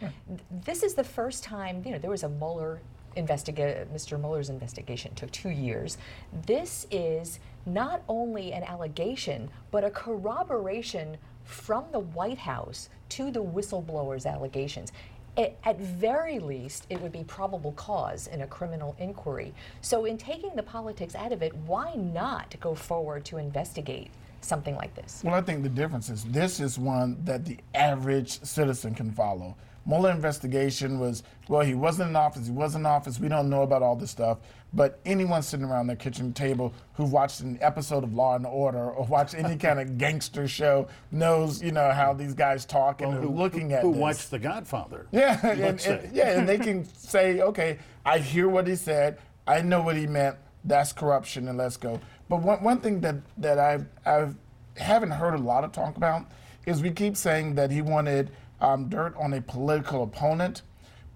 this 0.66 0.84
is 0.84 0.94
the 0.94 1.04
first 1.04 1.44
time, 1.44 1.82
you 1.86 1.92
know, 1.92 2.00
there 2.00 2.12
was 2.12 2.24
a 2.24 2.30
Mueller 2.30 2.80
investigate, 3.16 3.94
Mr. 3.94 4.20
Mueller's 4.20 4.50
investigation 4.50 5.14
took 5.16 5.32
two 5.32 5.50
years. 5.50 5.98
This 6.46 6.86
is 6.92 7.40
not 7.66 8.04
only 8.10 8.52
an 8.52 8.64
allegation, 8.64 9.50
but 9.72 9.84
a 9.84 9.90
corroboration 9.90 11.18
from 11.44 11.86
the 11.92 12.00
White 12.00 12.40
House 12.40 12.90
to 13.10 13.32
the 13.32 13.42
whistleblower's 13.42 14.26
allegations. 14.26 14.92
It, 15.38 15.58
at 15.66 15.78
very 15.80 16.40
least, 16.40 16.88
it 16.90 17.02
would 17.02 17.12
be 17.12 17.24
probable 17.26 17.74
cause 17.74 18.28
in 18.28 18.42
a 18.42 18.48
criminal 18.48 18.96
inquiry. 19.00 19.54
So, 19.82 20.06
in 20.06 20.18
taking 20.18 20.56
the 20.56 20.64
politics 20.64 21.14
out 21.14 21.34
of 21.34 21.42
it, 21.42 21.54
why 21.66 21.94
not 21.96 22.56
go 22.62 22.74
forward 22.74 23.26
to 23.26 23.38
investigate 23.38 24.12
something 24.40 24.76
like 24.76 24.96
this? 24.96 25.22
Well, 25.26 25.34
I 25.34 25.42
think 25.42 25.64
the 25.64 25.70
difference 25.70 26.10
is 26.10 26.24
this 26.26 26.60
is 26.60 26.80
one 26.80 27.18
that 27.26 27.44
the 27.44 27.58
average 27.74 28.42
citizen 28.44 28.96
can 28.96 29.12
follow. 29.12 29.56
Mueller 29.86 30.12
investigation 30.12 31.00
was, 31.00 31.24
well, 31.48 31.62
he 31.62 31.76
wasn't 31.76 32.10
in 32.10 32.16
office, 32.16 32.48
he 32.48 32.52
was 32.52 32.76
in 32.76 32.86
office, 32.86 33.20
we 33.20 33.28
don't 33.28 33.50
know 33.50 33.62
about 33.62 33.84
all 33.84 33.96
this 33.96 34.10
stuff. 34.12 34.40
But 34.76 35.00
anyone 35.06 35.42
sitting 35.42 35.66
around 35.66 35.88
their 35.88 35.96
kitchen 35.96 36.34
table 36.34 36.74
who 36.96 37.06
watched 37.06 37.40
an 37.40 37.58
episode 37.62 38.04
of 38.04 38.14
Law 38.14 38.36
and 38.36 38.46
Order 38.46 38.92
or 38.92 39.06
watched 39.06 39.34
any 39.34 39.56
kind 39.68 39.80
of 39.80 39.98
gangster 39.98 40.48
show 40.50 40.88
knows, 41.12 41.64
you 41.64 41.72
know, 41.72 41.92
how 41.92 42.12
these 42.14 42.34
guys 42.34 42.66
talk 42.66 43.02
and 43.02 43.14
who, 43.14 43.20
are 43.24 43.26
looking 43.26 43.72
at 43.72 43.84
who 43.84 43.94
this. 43.94 44.02
watched 44.02 44.32
The 44.32 44.40
Godfather. 44.40 45.08
Yeah, 45.14 45.40
and, 45.48 45.80
and- 45.80 46.14
yeah, 46.14 46.38
and 46.38 46.48
they 46.48 46.58
can 46.68 46.84
say, 46.84 47.40
okay, 47.40 47.80
I 48.06 48.20
hear 48.20 48.50
what 48.50 48.68
he 48.68 48.76
said, 48.76 49.18
I 49.48 49.62
know 49.62 49.82
what 49.82 49.96
he 49.96 50.08
meant. 50.08 50.36
That's 50.66 50.92
corruption, 50.92 51.48
and 51.48 51.58
let's 51.58 51.78
go. 51.78 52.02
But 52.28 52.42
one, 52.42 52.62
one 52.64 52.80
thing 52.82 53.00
that 53.02 53.16
that 53.38 53.60
I 53.60 53.80
I 54.06 54.30
haven't 54.78 55.12
heard 55.12 55.36
a 55.36 55.38
lot 55.38 55.64
of 55.64 55.72
talk 55.72 55.96
about 55.96 56.26
is 56.66 56.82
we 56.82 56.90
keep 56.92 57.16
saying 57.16 57.54
that 57.56 57.70
he 57.72 57.82
wanted 57.84 58.32
um, 58.60 58.90
dirt 58.90 59.16
on 59.16 59.32
a 59.34 59.42
political 59.42 60.02
opponent, 60.02 60.64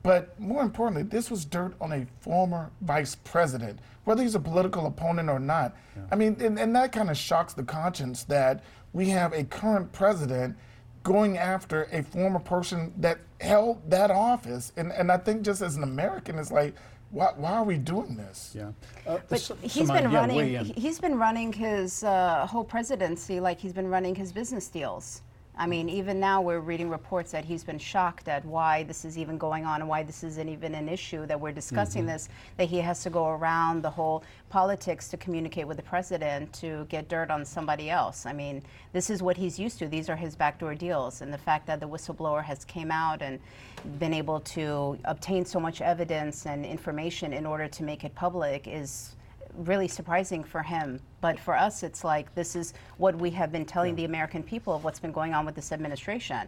but 0.03 0.39
more 0.39 0.62
importantly, 0.63 1.03
this 1.03 1.29
was 1.29 1.46
dirt 1.46 1.74
on 1.82 1.91
a 1.91 2.06
former 2.22 2.72
vice 2.82 3.15
president, 3.15 3.79
whether 4.06 4.24
he's 4.24 4.36
a 4.36 4.39
political 4.39 4.86
opponent 4.88 5.29
or 5.29 5.39
not. 5.39 5.75
I 6.12 6.15
mean, 6.15 6.38
and, 6.39 6.58
and 6.58 6.75
that 6.75 6.91
kind 6.91 7.10
of 7.10 7.18
shocks 7.18 7.53
the 7.53 7.63
conscience 7.63 8.24
that 8.25 8.63
we 8.94 9.10
have 9.10 9.34
a 9.34 9.44
current 9.44 9.91
president 9.91 10.56
going 11.03 11.38
after 11.38 11.84
a 11.91 12.01
former 12.03 12.39
person 12.39 12.94
that 12.98 13.20
held 13.41 13.82
that 13.89 14.12
office. 14.12 14.72
And, 14.77 14.91
and 14.94 15.12
I 15.12 15.18
think 15.18 15.41
just 15.44 15.62
as 15.62 15.75
an 15.75 15.84
American, 15.84 16.39
it's 16.39 16.51
like, 16.51 16.75
why, 17.12 17.32
why 17.36 17.53
are 17.53 17.63
we 17.63 17.77
doing 17.77 18.15
this? 18.15 18.53
Yeah. 18.56 18.70
Uh, 19.08 19.18
But 19.29 19.39
S- 19.39 19.51
he's 19.62 19.74
Saman, 19.88 20.03
been 20.03 20.12
yeah, 20.12 20.20
running. 20.20 20.38
weigh 20.38 20.56
in. 20.56 20.65
he- 20.65 20.74
He's 20.74 21.00
been 21.00 21.18
running 21.18 21.51
his 21.51 22.03
uh, 22.03 22.46
whole 22.48 22.63
presidency 22.63 23.39
like 23.39 23.60
he's 23.60 23.74
been 23.74 23.88
running 23.89 24.13
his 24.15 24.32
business 24.32 24.68
deals. 24.68 25.22
I 25.60 25.68
mean, 25.68 25.89
even 25.89 26.22
now 26.22 26.42
we're 26.42 26.62
reading 26.62 26.89
reports 26.89 27.34
that 27.34 27.44
he's 27.44 27.66
been 27.66 27.80
shocked 27.80 28.30
at 28.30 28.46
why 28.46 28.84
this 28.84 29.04
is 29.04 29.18
even 29.18 29.38
going 29.38 29.66
on 29.66 29.82
and 29.82 29.89
why 29.89 30.04
this 30.04 30.24
isn't 30.24 30.48
even 30.48 30.74
an 30.74 30.88
issue 30.88 31.25
that 31.25 31.39
we're 31.39 31.51
discussing 31.51 32.04
Mm-hmm. 32.04 32.12
this. 32.13 32.30
That 32.56 32.70
he 32.70 32.78
has 32.78 33.04
to 33.04 33.10
go 33.10 33.28
around 33.28 33.82
the 33.82 33.89
whole 33.89 34.24
politics 34.50 35.10
to 35.10 35.18
communicate 35.18 35.68
with 35.68 35.75
the 35.75 35.84
president 35.84 36.54
to 36.54 36.86
get 36.88 37.10
dirt 37.10 37.30
on 37.30 37.44
somebody 37.44 37.89
else. 37.89 38.25
I 38.25 38.32
mean, 38.32 38.63
this 38.94 39.10
is 39.10 39.22
what 39.22 39.36
he's 39.36 39.60
used 39.60 39.80
to. 39.80 39.88
These 39.89 40.08
are 40.08 40.16
his 40.16 40.34
backdoor 40.34 40.75
deals, 40.75 41.22
and 41.22 41.34
the 41.34 41.38
fact 41.38 41.68
that 41.68 41.82
the 41.82 41.89
whistleblower 41.89 42.42
has 42.44 42.63
came 42.63 42.89
out 42.89 43.22
and 43.22 43.38
been 44.00 44.13
able 44.13 44.39
to 44.42 44.98
obtain 45.04 45.44
so 45.44 45.60
much 45.60 45.82
evidence 45.82 46.46
and 46.46 46.66
information 46.66 47.34
in 47.34 47.46
order 47.46 47.68
to 47.68 47.84
make 47.84 48.06
it 48.06 48.16
public 48.16 48.66
is 48.66 49.16
really 49.60 49.88
surprising 49.88 50.44
for 50.44 50.62
him. 50.63 51.00
But 51.22 51.39
for 51.39 51.56
us, 51.58 51.84
it's 51.84 52.04
like 52.04 52.34
this 52.36 52.56
is 52.56 52.74
what 52.98 53.16
we 53.16 53.30
have 53.32 53.51
been 53.51 53.66
telling 53.66 53.96
the 53.96 54.06
American 54.06 54.42
people 54.42 54.74
of 54.74 54.84
what's 54.84 55.00
been 55.00 55.12
going 55.12 55.34
on 55.34 55.46
with 55.46 55.56
this 55.56 55.72
administration. 55.72 56.48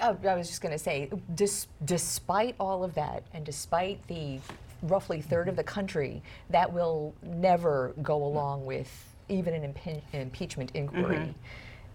Uh, 0.00 0.14
I 0.28 0.34
was 0.34 0.48
just 0.48 0.60
going 0.60 0.72
to 0.72 0.78
say, 0.78 1.10
dis- 1.34 1.68
despite 1.84 2.54
all 2.60 2.84
of 2.84 2.94
that, 2.94 3.22
and 3.32 3.46
despite 3.46 4.06
the 4.08 4.40
roughly 4.82 5.22
third 5.22 5.48
of 5.48 5.56
the 5.56 5.64
country 5.64 6.22
that 6.50 6.70
will 6.70 7.14
never 7.22 7.94
go 8.02 8.22
along 8.22 8.66
with 8.66 9.14
even 9.30 9.54
an 9.54 9.72
impe- 9.72 10.02
impeachment 10.12 10.70
inquiry, 10.74 11.34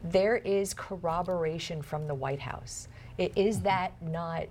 there 0.03 0.37
is 0.37 0.73
corroboration 0.73 1.81
from 1.83 2.07
the 2.07 2.15
White 2.15 2.39
House. 2.39 2.87
I- 3.19 3.31
Is 3.35 3.61
that 3.61 3.91
not 4.01 4.45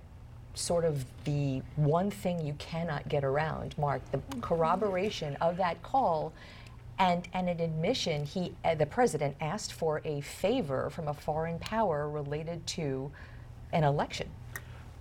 sort 0.53 0.85
of 0.85 1.05
the 1.23 1.61
one 1.75 2.11
thing 2.11 2.45
you 2.45 2.53
cannot 2.53 3.07
get 3.09 3.23
around, 3.23 3.77
Marc? 3.77 4.01
The 4.11 4.19
corroboration 4.41 5.35
of 5.41 5.57
that 5.57 5.81
call. 5.83 6.33
And, 6.99 7.27
and 7.33 7.49
an 7.49 7.59
admission, 7.59 8.25
he, 8.25 8.53
uh, 8.63 8.75
the 8.75 8.85
president 8.85 9.35
asked 9.41 9.73
for 9.73 10.01
a 10.05 10.21
favor 10.21 10.89
from 10.91 11.07
a 11.07 11.13
foreign 11.13 11.57
power 11.57 12.07
related 12.07 12.67
to 12.67 13.11
an 13.71 13.83
election. 13.83 14.29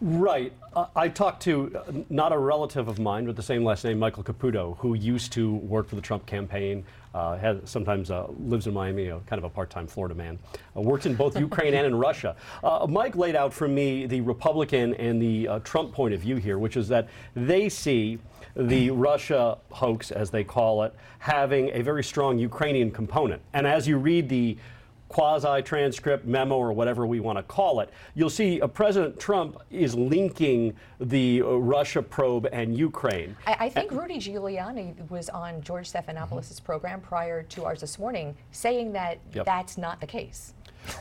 Right. 0.01 0.55
Uh, 0.75 0.87
I 0.97 1.09
talked 1.09 1.43
to 1.43 1.77
uh, 1.77 1.93
not 2.09 2.33
a 2.33 2.39
relative 2.39 2.89
of 2.89 2.99
mine 2.99 3.27
with 3.27 3.37
the 3.37 3.43
same 3.43 3.65
last 3.65 3.85
name, 3.85 3.99
Michael 3.99 4.25
Caputo, 4.25 4.79
who 4.79 4.95
used 4.95 5.33
to 5.33 5.57
work 5.57 5.89
for 5.89 5.97
the 5.97 6.01
Trump 6.01 6.25
campaign. 6.25 6.85
Uh, 7.13 7.37
has 7.39 7.59
sometimes 7.65 8.09
uh, 8.13 8.29
lives 8.39 8.69
in 8.69 8.73
Miami, 8.73 9.11
uh, 9.11 9.19
kind 9.27 9.39
of 9.39 9.45
a 9.45 9.49
part-time 9.49 9.85
Florida 9.85 10.15
man. 10.15 10.39
Uh, 10.77 10.81
works 10.81 11.07
in 11.07 11.15
both 11.17 11.37
Ukraine 11.37 11.75
and 11.75 11.85
in 11.85 11.95
Russia. 11.97 12.37
Uh, 12.63 12.87
Mike 12.89 13.17
laid 13.17 13.35
out 13.35 13.53
for 13.53 13.67
me 13.67 14.07
the 14.07 14.21
Republican 14.21 14.95
and 14.95 15.21
the 15.21 15.49
uh, 15.49 15.59
Trump 15.61 15.93
point 15.93 16.15
of 16.15 16.21
view 16.21 16.37
here, 16.37 16.57
which 16.57 16.77
is 16.77 16.87
that 16.87 17.09
they 17.35 17.69
see 17.69 18.21
the 18.55 18.93
Russia 18.93 19.59
hoax, 19.71 20.13
as 20.13 20.31
they 20.31 20.45
call 20.45 20.85
it, 20.85 20.95
having 21.19 21.71
a 21.73 21.83
very 21.83 22.05
strong 22.05 22.39
Ukrainian 22.39 22.93
component. 22.93 23.43
And 23.55 23.67
as 23.67 23.89
you 23.89 23.99
read 23.99 24.29
the 24.29 24.57
quasi 25.11 25.61
transcript 25.61 26.25
memo 26.25 26.57
or 26.57 26.73
whatever 26.73 27.05
we 27.05 27.19
want 27.21 27.37
to 27.37 27.43
call 27.43 27.81
it, 27.81 27.91
you'll 28.15 28.31
see 28.31 28.61
uh, 28.61 28.67
President 28.69 29.19
Trump 29.19 29.59
is 29.71 29.95
linking 29.97 30.73
the 31.01 31.43
uh, 31.43 31.47
Russia 31.47 32.01
probe 32.01 32.47
and 32.53 32.77
Ukraine. 32.79 33.37
I, 33.47 33.57
I 33.61 33.69
think 33.69 33.91
Rudy 33.91 34.19
Giuliani 34.19 35.11
was 35.11 35.29
on 35.29 35.61
George 35.63 35.91
Stephanopoulos' 35.93 36.63
program 36.63 37.01
prior 37.01 37.43
to 37.43 37.65
ours 37.65 37.81
this 37.81 37.99
morning 37.99 38.37
saying 38.53 38.93
that 38.93 39.19
Yep. 39.35 39.45
that's 39.47 39.77
not 39.77 40.01
the 40.01 40.07
case. 40.07 40.55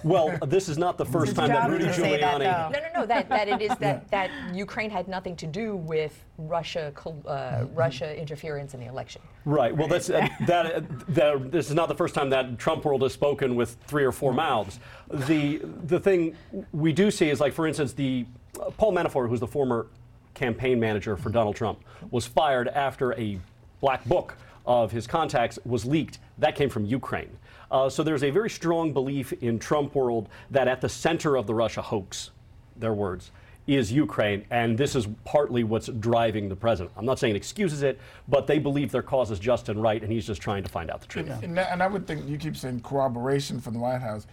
Well, 0.04 0.38
this 0.46 0.70
is 0.70 0.78
not 0.78 0.98
the 0.98 1.06
first 1.06 1.36
time 1.36 1.50
that 1.50 1.70
Rudy 1.70 1.86
to 1.86 1.94
say 1.94 2.20
that, 2.20 2.42
Giuliani. 2.42 2.72
No, 2.72 2.80
no, 2.80 3.02
no. 3.02 3.06
That, 3.06 3.30
that 3.30 3.48
it 3.48 3.62
is 3.62 3.76
that, 3.80 4.10
that 4.12 4.30
Ukraine 4.54 4.90
had 4.90 5.08
nothing 5.08 5.36
to 5.38 5.48
do 5.48 5.76
with 5.76 6.26
Russia 6.38 6.94
uh, 7.28 7.66
Russia 7.74 8.18
interference 8.20 8.74
in 8.74 8.80
the 8.80 8.86
election. 8.88 9.22
Right. 9.46 9.76
Well, 9.76 9.88
that's 9.88 10.10
uh, 10.10 10.28
that, 10.48 10.76
uh, 10.76 10.82
that. 11.10 11.52
This 11.52 11.70
is 11.70 11.76
not 11.76 11.88
the 11.90 11.96
first 11.96 12.16
time 12.16 12.30
that 12.30 12.58
Trump 12.58 12.86
world 12.86 13.02
has 13.02 13.14
spoken 13.14 13.56
with 13.56 13.78
three 13.88 14.04
or 14.04 14.12
four 14.12 14.34
mouths. 14.34 14.80
The 15.10 15.62
the 15.86 16.00
thing 16.00 16.36
we 16.72 16.94
do 16.94 17.12
see 17.12 17.30
is 17.30 17.40
like, 17.40 17.54
for 17.54 17.68
instance, 17.68 17.94
the 17.94 18.26
uh, 18.60 18.70
Paul 18.72 18.94
Manafort, 18.94 19.30
who's 19.30 19.40
the 19.40 19.48
former 19.48 19.88
campaign 20.34 20.80
manager 20.80 21.18
for 21.18 21.30
Donald 21.30 21.56
Trump, 21.56 21.80
was 22.12 22.26
fired 22.26 22.68
after 22.70 23.14
a 23.14 23.40
black 23.82 24.04
book 24.06 24.38
of 24.66 24.92
his 24.92 25.08
contacts 25.08 25.58
was 25.66 25.86
leaked. 25.86 26.20
That 26.38 26.56
came 26.56 26.70
from 26.70 26.86
Ukraine. 26.86 27.38
Uh, 27.72 27.90
so 27.90 28.04
there's 28.04 28.24
a 28.24 28.30
very 28.30 28.50
strong 28.50 28.94
belief 28.94 29.32
in 29.42 29.60
Trump 29.60 29.96
world 29.96 30.30
that 30.52 30.68
at 30.68 30.82
the 30.82 30.90
center 30.90 31.36
of 31.36 31.46
the 31.48 31.54
Russia 31.54 31.82
hoax, 31.82 32.32
their 32.76 32.94
words, 32.94 33.32
is 33.68 33.92
Ukraine, 33.92 34.44
and 34.50 34.76
this 34.76 34.96
is 34.96 35.08
partly 35.26 35.64
what's 35.64 35.88
driving 35.88 36.50
the 36.50 36.56
president. 36.56 36.92
I'm 36.98 37.06
not 37.06 37.20
saying 37.20 37.36
it 37.36 37.38
excuses 37.38 37.84
it, 37.84 38.00
but 38.28 38.48
they 38.48 38.58
believe 38.58 38.92
their 38.92 39.04
cause 39.04 39.30
is 39.30 39.38
just 39.38 39.70
and 39.70 39.80
right, 39.82 40.02
and 40.02 40.12
he's 40.12 40.26
just 40.26 40.42
trying 40.42 40.64
to 40.64 40.70
find 40.70 40.90
out 40.90 41.02
the 41.02 41.08
truth. 41.08 41.30
And, 41.44 41.56
that- 41.56 41.72
and 41.72 41.84
I 41.84 41.88
would 41.88 42.08
think 42.08 42.28
you 42.28 42.38
keep 42.38 42.58
saying 42.58 42.80
corroboration 42.82 43.62
from 43.62 43.74
the 43.74 43.80
White 43.80 44.02
House. 44.02 44.26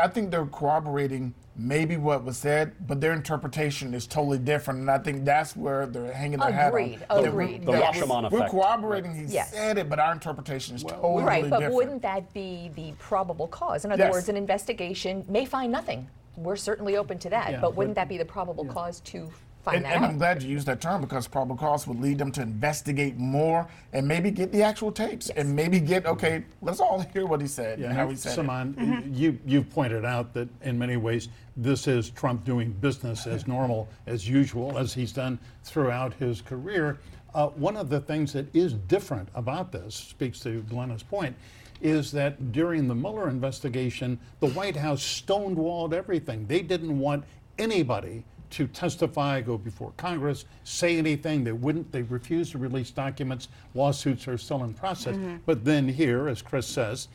I 0.00 0.08
think 0.08 0.30
they're 0.30 0.46
corroborating 0.46 1.34
maybe 1.56 1.96
what 1.96 2.24
was 2.24 2.36
said, 2.38 2.72
but 2.86 3.00
their 3.00 3.12
interpretation 3.12 3.94
is 3.94 4.06
totally 4.06 4.38
different, 4.38 4.80
and 4.80 4.90
I 4.90 4.98
think 4.98 5.24
that's 5.24 5.54
where 5.56 5.86
they're 5.86 6.12
hanging 6.12 6.38
their 6.40 6.50
hat 6.50 6.72
on. 6.72 6.80
Agreed, 6.80 6.98
That 7.00 7.10
we're- 7.16 7.28
agreed. 7.28 7.66
The 7.66 7.72
that 7.72 7.94
Rashomon 7.94 8.22
we're, 8.32 8.38
effect. 8.38 8.54
We're 8.54 8.60
corroborating 8.60 9.14
he 9.14 9.24
Yes. 9.32 9.52
said 9.52 9.78
it, 9.78 9.88
but 9.88 9.98
our 10.00 10.12
interpretation 10.12 10.74
is 10.74 10.82
totally 10.82 11.00
different. 11.22 11.26
right, 11.28 11.42
but 11.50 11.58
different. 11.58 11.74
wouldn't 11.76 12.02
that 12.02 12.32
be 12.32 12.70
the 12.74 12.92
probable 12.98 13.46
cause? 13.46 13.84
In 13.84 13.92
other 13.92 14.04
Yes. 14.04 14.12
words, 14.12 14.28
an 14.28 14.36
investigation 14.36 15.24
may 15.28 15.44
find 15.44 15.70
nothing. 15.70 16.08
We're 16.36 16.56
certainly 16.56 16.96
open 16.96 17.18
to 17.20 17.30
that, 17.30 17.52
Yeah, 17.52 17.60
but 17.60 17.76
wouldn't 17.76 17.94
but- 17.94 18.00
that 18.02 18.08
be 18.08 18.18
the 18.18 18.24
probable 18.24 18.64
cause 18.64 18.98
to 19.00 19.30
find 19.64 19.78
and, 19.78 19.84
that 19.86 19.96
and 19.96 20.04
out. 20.04 20.10
I'm 20.10 20.18
glad 20.18 20.42
you 20.42 20.50
used 20.50 20.66
that 20.66 20.80
term 20.80 21.00
because 21.00 21.26
probable 21.26 21.56
cause 21.56 21.86
would 21.86 22.00
lead 22.00 22.18
them 22.18 22.30
to 22.32 22.42
investigate 22.42 23.16
more 23.16 23.66
and 23.92 24.06
maybe 24.06 24.30
get 24.30 24.52
the 24.52 24.62
actual 24.62 24.92
tapes 24.92 25.30
and 25.30 25.54
maybe 25.54 25.80
get 25.80 26.06
okay. 26.06 26.44
Let's 26.62 26.80
all 26.80 27.00
hear 27.00 27.26
what 27.26 27.40
he 27.40 27.46
said 27.46 27.78
and 27.78 27.92
how 27.92 28.08
he 28.08 28.16
said 28.16 28.32
it. 28.32 28.34
Saman, 28.36 29.10
you, 29.14 29.38
you've 29.46 29.70
pointed 29.70 30.04
out 30.04 30.34
that 30.34 30.48
in 30.62 30.78
many 30.78 30.96
ways 30.96 31.28
this 31.56 31.88
is 31.88 32.10
Trump 32.10 32.44
doing 32.44 32.72
business 32.72 33.26
as 33.26 33.46
normal, 33.48 33.88
as 34.06 34.28
usual, 34.28 34.76
as 34.78 34.92
he's 34.92 35.12
done 35.12 35.38
throughout 35.64 36.14
his 36.14 36.40
career. 36.40 36.98
Uh, 37.34 37.48
one 37.48 37.76
of 37.76 37.88
the 37.88 38.00
things 38.00 38.32
that 38.32 38.54
is 38.54 38.74
different 38.74 39.28
about 39.34 39.72
this, 39.72 39.94
speaks 39.94 40.38
to 40.40 40.62
Glenna's 40.62 41.02
point, 41.02 41.34
is 41.80 42.12
that 42.12 42.52
during 42.52 42.86
the 42.86 42.94
Mueller 42.94 43.28
investigation, 43.28 44.18
the 44.40 44.48
White 44.48 44.76
House 44.76 45.02
stonewalled 45.02 45.92
everything. 45.92 46.46
They 46.46 46.62
didn't 46.62 46.96
want 46.98 47.24
anybody 47.58 48.24
to 48.50 48.66
testify, 48.66 49.40
go 49.40 49.58
before 49.58 49.92
Congress, 49.96 50.44
say 50.64 50.96
anything. 50.96 51.44
They 51.44 51.52
wouldn't. 51.52 51.90
They 51.90 52.02
refused 52.02 52.52
to 52.52 52.58
release 52.58 52.90
documents. 52.90 53.48
Lawsuits 53.74 54.28
are 54.28 54.38
still 54.38 54.64
in 54.64 54.74
process. 54.74 55.16
But 55.46 55.64
then 55.64 55.88
here, 55.88 56.28
as 56.28 56.42
Chris 56.42 56.66
says, 56.66 57.08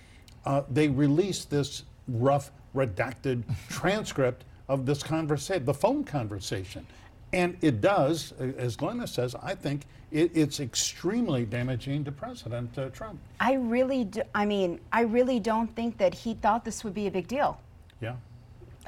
uh, 0.45 0.63
they 0.69 0.87
released 0.87 1.49
this 1.49 1.83
rough, 2.07 2.51
redacted 2.75 3.43
transcript 3.69 4.45
of 4.67 4.85
this 4.85 5.03
conversation, 5.03 5.65
the 5.65 5.73
phone 5.73 6.03
conversation. 6.03 6.85
And 7.31 7.57
it 7.61 7.81
does, 7.81 8.33
as 8.39 8.75
Glenna 8.75 9.05
says, 9.05 9.35
I 9.41 9.53
think 9.53 9.83
it, 10.11 10.31
it's 10.33 10.59
extremely 10.59 11.45
damaging 11.45 12.03
to 12.05 12.11
President 12.11 12.75
uh, 12.77 12.89
Trump. 12.89 13.19
I 13.39 13.53
really, 13.53 14.05
do, 14.05 14.21
I 14.33 14.45
mean, 14.45 14.79
I 14.91 15.01
really 15.01 15.39
don't 15.39 15.73
think 15.75 15.97
that 15.99 16.13
he 16.13 16.33
thought 16.33 16.65
this 16.65 16.83
would 16.83 16.93
be 16.93 17.07
a 17.07 17.11
big 17.11 17.27
deal. 17.27 17.59
Yeah. 18.01 18.15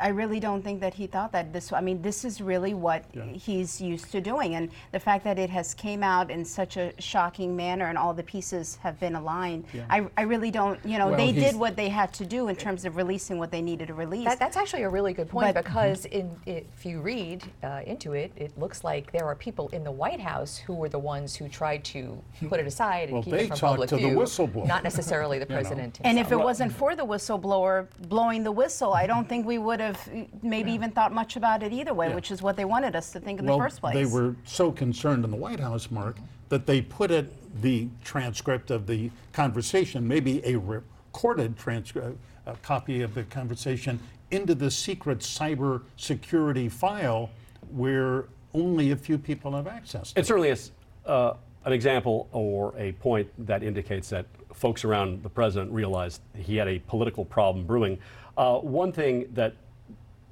I 0.01 0.09
really 0.09 0.39
don't 0.39 0.61
think 0.63 0.81
that 0.81 0.93
he 0.93 1.07
thought 1.07 1.31
that 1.33 1.53
this. 1.53 1.71
I 1.71 1.81
mean, 1.81 2.01
this 2.01 2.25
is 2.25 2.41
really 2.41 2.73
what 2.73 3.05
Yeah. 3.13 3.23
he's 3.25 3.79
used 3.79 4.11
to 4.11 4.19
doing, 4.21 4.55
and 4.55 4.69
the 4.91 4.99
fact 4.99 5.23
that 5.25 5.37
it 5.37 5.49
has 5.51 5.73
came 5.73 6.01
out 6.03 6.31
in 6.31 6.43
such 6.43 6.77
a 6.77 6.91
shocking 6.99 7.55
manner, 7.55 7.85
and 7.85 7.97
all 7.97 8.13
the 8.13 8.23
pieces 8.23 8.77
have 8.81 8.99
been 8.99 9.15
aligned. 9.15 9.65
Yeah. 9.73 9.83
I, 9.89 10.07
I 10.17 10.23
really 10.23 10.49
don't. 10.51 10.79
You 10.85 10.97
know, 10.97 11.07
Well, 11.09 11.17
they 11.17 11.31
did 11.31 11.55
what 11.55 11.75
they 11.75 11.89
had 11.89 12.11
to 12.13 12.25
do 12.25 12.47
in 12.47 12.55
terms 12.55 12.85
of 12.85 12.95
releasing 12.95 13.37
what 13.37 13.51
they 13.51 13.61
needed 13.61 13.87
to 13.87 13.93
release. 13.93 14.25
That, 14.25 14.39
that's 14.39 14.57
actually 14.57 14.83
a 14.83 14.89
really 14.89 15.13
good 15.13 15.29
point 15.29 15.53
But- 15.53 15.63
because 15.65 16.05
in, 16.05 16.31
if 16.45 16.85
you 16.85 16.99
read 17.01 17.43
uh, 17.63 17.81
into 17.85 18.13
it, 18.13 18.31
it 18.35 18.57
looks 18.57 18.83
like 18.83 19.11
there 19.11 19.25
are 19.25 19.35
people 19.35 19.69
in 19.69 19.83
the 19.83 19.91
White 19.91 20.19
House 20.19 20.57
who 20.57 20.73
were 20.73 20.89
the 20.89 20.99
ones 20.99 21.35
who 21.35 21.47
tried 21.47 21.83
to 21.85 22.19
put 22.49 22.59
it 22.59 22.65
aside 22.67 23.03
and 23.09 23.13
Well, 23.13 23.23
keep 23.23 23.33
they 23.33 23.39
it 23.41 23.47
from 23.49 23.57
talked 23.57 23.71
public 23.73 23.89
to 23.89 23.97
the 23.97 24.03
whistleblower. 24.09 24.65
Not 24.67 24.83
necessarily 24.83 25.37
the 25.37 25.45
You 25.49 25.55
know. 25.55 25.61
president 25.61 25.99
and 26.03 26.17
if 26.17 26.27
it 26.27 26.29
himself. 26.29 26.43
wasn't 26.43 26.71
for 26.73 26.95
the 26.95 27.05
whistleblower 27.05 27.87
blowing 28.07 28.43
the 28.43 28.51
whistle, 28.51 28.93
I 28.93 29.05
don't 29.07 29.27
think 29.27 29.45
we 29.45 29.57
would 29.57 29.79
have 29.79 29.90
uh, 29.95 30.25
maybe 30.41 30.71
even 30.71 30.91
thought 30.91 31.13
much 31.13 31.35
about 31.35 31.63
it 31.63 31.73
either 31.73 31.93
way, 31.93 32.09
Yeah. 32.09 32.15
which 32.15 32.31
is 32.31 32.41
what 32.41 32.55
they 32.55 32.65
wanted 32.65 32.95
us 32.95 33.11
to 33.11 33.19
think 33.19 33.39
in 33.39 33.45
well, 33.45 33.57
the 33.57 33.63
first 33.63 33.81
place. 33.81 33.93
they 33.93 34.05
were 34.05 34.35
so 34.45 34.71
concerned 34.71 35.23
in 35.25 35.31
the 35.31 35.37
White 35.37 35.59
House, 35.59 35.91
Marc, 35.91 36.17
that 36.49 36.65
they 36.65 36.81
put 36.81 37.11
it, 37.11 37.33
the 37.61 37.87
transcript 38.03 38.71
of 38.71 38.87
the 38.87 39.11
conversation, 39.33 40.07
maybe 40.07 40.41
a 40.45 40.55
recorded 40.57 41.57
transcript, 41.57 42.17
a 42.45 42.55
copy 42.57 43.01
of 43.01 43.13
the 43.13 43.23
conversation, 43.23 43.99
into 44.31 44.55
the 44.55 44.71
secret 44.71 45.19
cyber 45.19 45.81
security 45.97 46.69
file 46.69 47.29
where 47.71 48.25
only 48.53 48.91
a 48.91 48.95
few 48.95 49.17
people 49.17 49.51
have 49.53 49.67
access 49.67 50.13
to. 50.13 50.19
It 50.19 50.25
certainly 50.25 50.49
is 50.49 50.71
uh, 51.05 51.33
an 51.65 51.73
example 51.73 52.27
or 52.31 52.73
a 52.77 52.93
point 52.93 53.29
that 53.45 53.63
indicates 53.63 54.09
that 54.09 54.25
folks 54.53 54.83
around 54.83 55.23
the 55.23 55.29
president 55.29 55.71
realized 55.71 56.21
he 56.35 56.55
had 56.55 56.67
a 56.67 56.79
political 56.79 57.25
problem 57.25 57.65
brewing. 57.65 57.97
Uh, 58.37 58.57
one 58.57 58.91
thing 58.91 59.27
that 59.33 59.53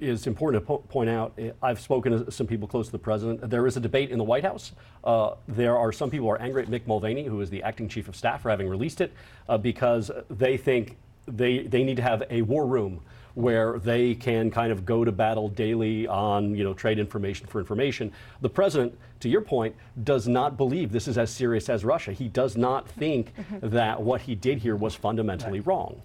is 0.00 0.26
important 0.26 0.62
to 0.62 0.66
po- 0.66 0.78
point 0.78 1.10
out. 1.10 1.32
eh, 1.38 1.50
I've 1.62 1.80
spoken 1.80 2.24
to 2.24 2.30
some 2.32 2.46
people 2.46 2.66
close 2.66 2.86
to 2.86 2.92
the 2.92 2.98
president. 2.98 3.48
There 3.48 3.66
is 3.66 3.76
a 3.76 3.80
debate 3.80 4.10
in 4.10 4.18
the 4.18 4.24
White 4.24 4.44
House. 4.44 4.72
Uh, 5.04 5.34
there 5.48 5.76
are 5.76 5.92
some 5.92 6.10
people 6.10 6.26
who 6.26 6.32
are 6.32 6.40
angry 6.40 6.62
at 6.62 6.68
Mick 6.68 6.86
Mulvaney, 6.86 7.24
who 7.24 7.40
is 7.40 7.50
the 7.50 7.62
acting 7.62 7.88
chief 7.88 8.08
of 8.08 8.16
staff, 8.16 8.42
for 8.42 8.50
having 8.50 8.68
released 8.68 9.00
it, 9.00 9.12
uh, 9.48 9.58
because 9.58 10.10
they 10.28 10.56
think 10.56 10.96
they 11.26 11.60
they 11.60 11.84
need 11.84 11.96
to 11.96 12.02
have 12.02 12.22
a 12.30 12.42
war 12.42 12.66
room 12.66 13.00
where 13.34 13.78
they 13.78 14.14
can 14.14 14.50
kind 14.50 14.72
of 14.72 14.84
go 14.84 15.04
to 15.04 15.12
battle 15.12 15.48
daily 15.48 16.06
on 16.08 16.54
you 16.54 16.64
know 16.64 16.74
trade 16.74 16.98
information 16.98 17.46
for 17.46 17.60
information. 17.60 18.12
The 18.40 18.50
president, 18.50 18.98
to 19.20 19.28
your 19.28 19.40
point, 19.40 19.76
does 20.02 20.26
not 20.26 20.56
believe 20.56 20.90
this 20.90 21.06
is 21.06 21.16
as 21.18 21.30
serious 21.30 21.68
as 21.68 21.84
Russia. 21.84 22.12
He 22.12 22.28
does 22.28 22.56
not 22.56 22.88
think 22.88 23.32
that 23.62 24.02
what 24.02 24.22
he 24.22 24.34
did 24.34 24.58
here 24.58 24.74
was 24.76 24.94
fundamentally 24.94 25.60
wrong. 25.60 26.00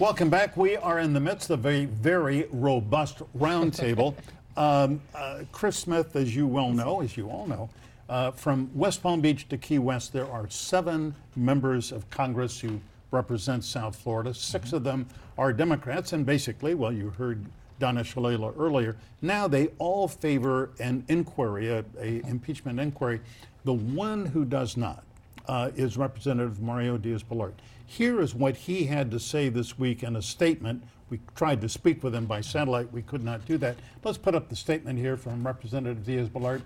Welcome 0.00 0.30
back. 0.30 0.56
We 0.56 0.78
are 0.78 0.98
in 0.98 1.12
the 1.12 1.20
midst 1.20 1.50
of 1.50 1.66
a 1.66 1.84
very 1.84 2.46
robust 2.52 3.18
roundtable. 3.36 4.14
um, 4.56 5.02
uh, 5.14 5.40
Chris 5.52 5.76
Smith, 5.76 6.16
as 6.16 6.34
you 6.34 6.46
well 6.46 6.70
know, 6.70 7.02
as 7.02 7.18
you 7.18 7.28
all 7.28 7.46
know, 7.46 7.68
uh, 8.08 8.30
from 8.30 8.70
West 8.74 9.02
Palm 9.02 9.20
Beach 9.20 9.46
to 9.50 9.58
Key 9.58 9.78
West, 9.78 10.14
there 10.14 10.26
are 10.26 10.48
seven 10.48 11.14
members 11.36 11.92
of 11.92 12.08
Congress 12.08 12.58
who 12.58 12.80
represent 13.10 13.62
South 13.62 13.94
Florida. 13.94 14.32
6 14.32 14.72
of 14.72 14.84
them 14.84 15.06
are 15.36 15.52
Democrats, 15.52 16.14
and 16.14 16.24
basically, 16.24 16.72
well, 16.72 16.92
you 16.92 17.10
heard 17.10 17.44
Donna 17.78 18.00
Shalala 18.00 18.54
earlier. 18.58 18.96
Now 19.20 19.48
they 19.48 19.68
all 19.76 20.08
favor 20.08 20.70
an 20.80 21.04
inquiry, 21.08 21.68
a, 21.68 21.84
a 22.00 22.26
impeachment 22.26 22.80
inquiry. 22.80 23.20
The 23.64 23.74
one 23.74 24.24
who 24.24 24.46
does 24.46 24.78
not 24.78 25.04
uh, 25.46 25.72
is 25.76 25.98
Representative 25.98 26.62
Mario 26.62 26.96
Diaz-Balart. 26.96 27.52
Here 27.90 28.20
is 28.20 28.36
what 28.36 28.56
he 28.56 28.84
had 28.84 29.10
to 29.10 29.18
say 29.18 29.48
this 29.48 29.76
week 29.76 30.04
in 30.04 30.14
a 30.14 30.22
statement. 30.22 30.84
We 31.10 31.18
tried 31.34 31.60
to 31.62 31.68
speak 31.68 32.04
with 32.04 32.14
him 32.14 32.24
by 32.24 32.40
satellite. 32.40 32.92
We 32.92 33.02
could 33.02 33.24
not 33.24 33.44
do 33.46 33.58
that. 33.58 33.74
Let's 34.04 34.16
put 34.16 34.36
up 34.36 34.48
the 34.48 34.54
statement 34.54 35.00
here 35.00 35.16
from 35.16 35.44
Representative 35.44 36.06
Diaz-Balart. 36.06 36.62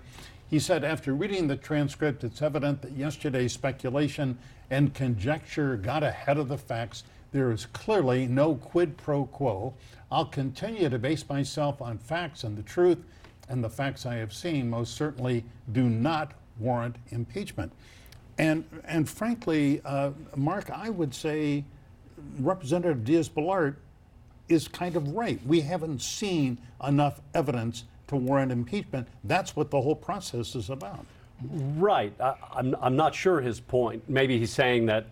He 0.47 0.59
said, 0.59 0.83
after 0.83 1.15
reading 1.15 1.47
the 1.47 1.55
transcript, 1.55 2.23
it's 2.23 2.43
evident 2.43 2.83
that 2.83 2.91
yesterday's 2.91 3.53
speculation 3.53 4.37
and 4.69 4.93
conjecture 4.93 5.77
got 5.77 6.03
ahead 6.03 6.37
of 6.37 6.47
the 6.47 6.59
facts. 6.59 7.03
There 7.31 7.51
is 7.51 7.65
clearly 7.65 8.27
no 8.27 8.53
quid 8.53 8.95
pro 8.95 9.25
quo. 9.25 9.73
I'll 10.11 10.25
continue 10.25 10.89
to 10.89 10.99
base 10.99 11.27
myself 11.27 11.81
on 11.81 11.97
facts 11.97 12.43
and 12.43 12.55
the 12.55 12.61
truth, 12.61 12.99
and 13.49 13.63
the 13.63 13.69
facts 13.71 14.05
I 14.05 14.13
have 14.17 14.31
seen 14.31 14.69
most 14.69 14.93
certainly 14.93 15.43
do 15.73 15.89
not 15.89 16.33
warrant 16.59 16.97
impeachment. 17.09 17.71
And, 18.37 18.65
and 18.83 19.07
frankly, 19.09 19.81
uh, 19.85 20.11
Marc, 20.35 20.69
I 20.69 20.89
would 20.89 21.13
say 21.13 21.63
Representative 22.39 23.03
Diaz-Balart 23.03 23.75
is 24.49 24.67
kind 24.67 24.95
of 24.95 25.09
right. 25.09 25.39
We 25.45 25.61
haven't 25.61 26.01
seen 26.01 26.57
enough 26.85 27.21
evidence 27.33 27.85
to 28.07 28.15
warrant 28.15 28.51
impeachment. 28.51 29.07
That's 29.23 29.55
what 29.55 29.71
the 29.71 29.81
whole 29.81 29.95
process 29.95 30.55
is 30.55 30.69
about. 30.69 31.05
Right. 31.51 32.13
I, 32.19 32.35
I'm, 32.53 32.75
I'm 32.81 32.95
not 32.95 33.15
sure 33.15 33.41
his 33.41 33.59
point. 33.59 34.07
Maybe 34.07 34.37
he's 34.37 34.51
saying 34.51 34.85
that 34.87 35.07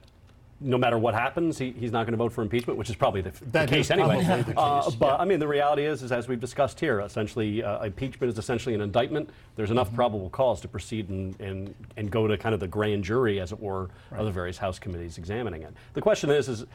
no 0.63 0.77
matter 0.77 0.97
what 0.97 1.13
happens, 1.13 1.57
he, 1.57 1.71
he's 1.71 1.91
not 1.91 2.05
going 2.05 2.13
to 2.13 2.17
vote 2.17 2.31
for 2.31 2.41
impeachment, 2.41 2.79
which 2.79 2.89
is 2.89 2.95
probably 2.95 3.21
the, 3.21 3.31
the 3.51 3.65
case 3.67 3.91
anyway. 3.91 4.23
the 4.23 4.57
Uh, 4.57 4.89
but 4.91 5.07
yeah. 5.07 5.15
I 5.17 5.25
mean, 5.25 5.39
the 5.39 5.47
reality 5.47 5.83
is, 5.85 6.01
is 6.01 6.11
as 6.11 6.27
we've 6.27 6.39
discussed 6.39 6.79
here, 6.79 7.01
essentially, 7.01 7.61
uh, 7.63 7.83
impeachment 7.83 8.31
is 8.31 8.39
essentially 8.39 8.73
an 8.73 8.81
indictment. 8.81 9.29
There's 9.55 9.71
enough 9.71 9.83
Mm-hmm. 9.87 9.95
probable 9.97 10.29
cause 10.29 10.61
to 10.61 10.67
proceed 10.69 11.09
and, 11.09 11.39
and, 11.41 11.75
and 11.97 12.09
go 12.09 12.25
to 12.25 12.37
kind 12.37 12.53
of 12.53 12.61
the 12.61 12.67
grand 12.67 13.03
jury, 13.03 13.41
as 13.41 13.51
it 13.51 13.59
were, 13.59 13.89
of 14.13 14.25
the 14.25 14.31
various 14.31 14.57
House 14.57 14.79
committees 14.79 15.17
examining 15.17 15.63
it. 15.63 15.73
The 15.93 16.01
question 16.01 16.29
is, 16.29 16.47
is 16.47 16.65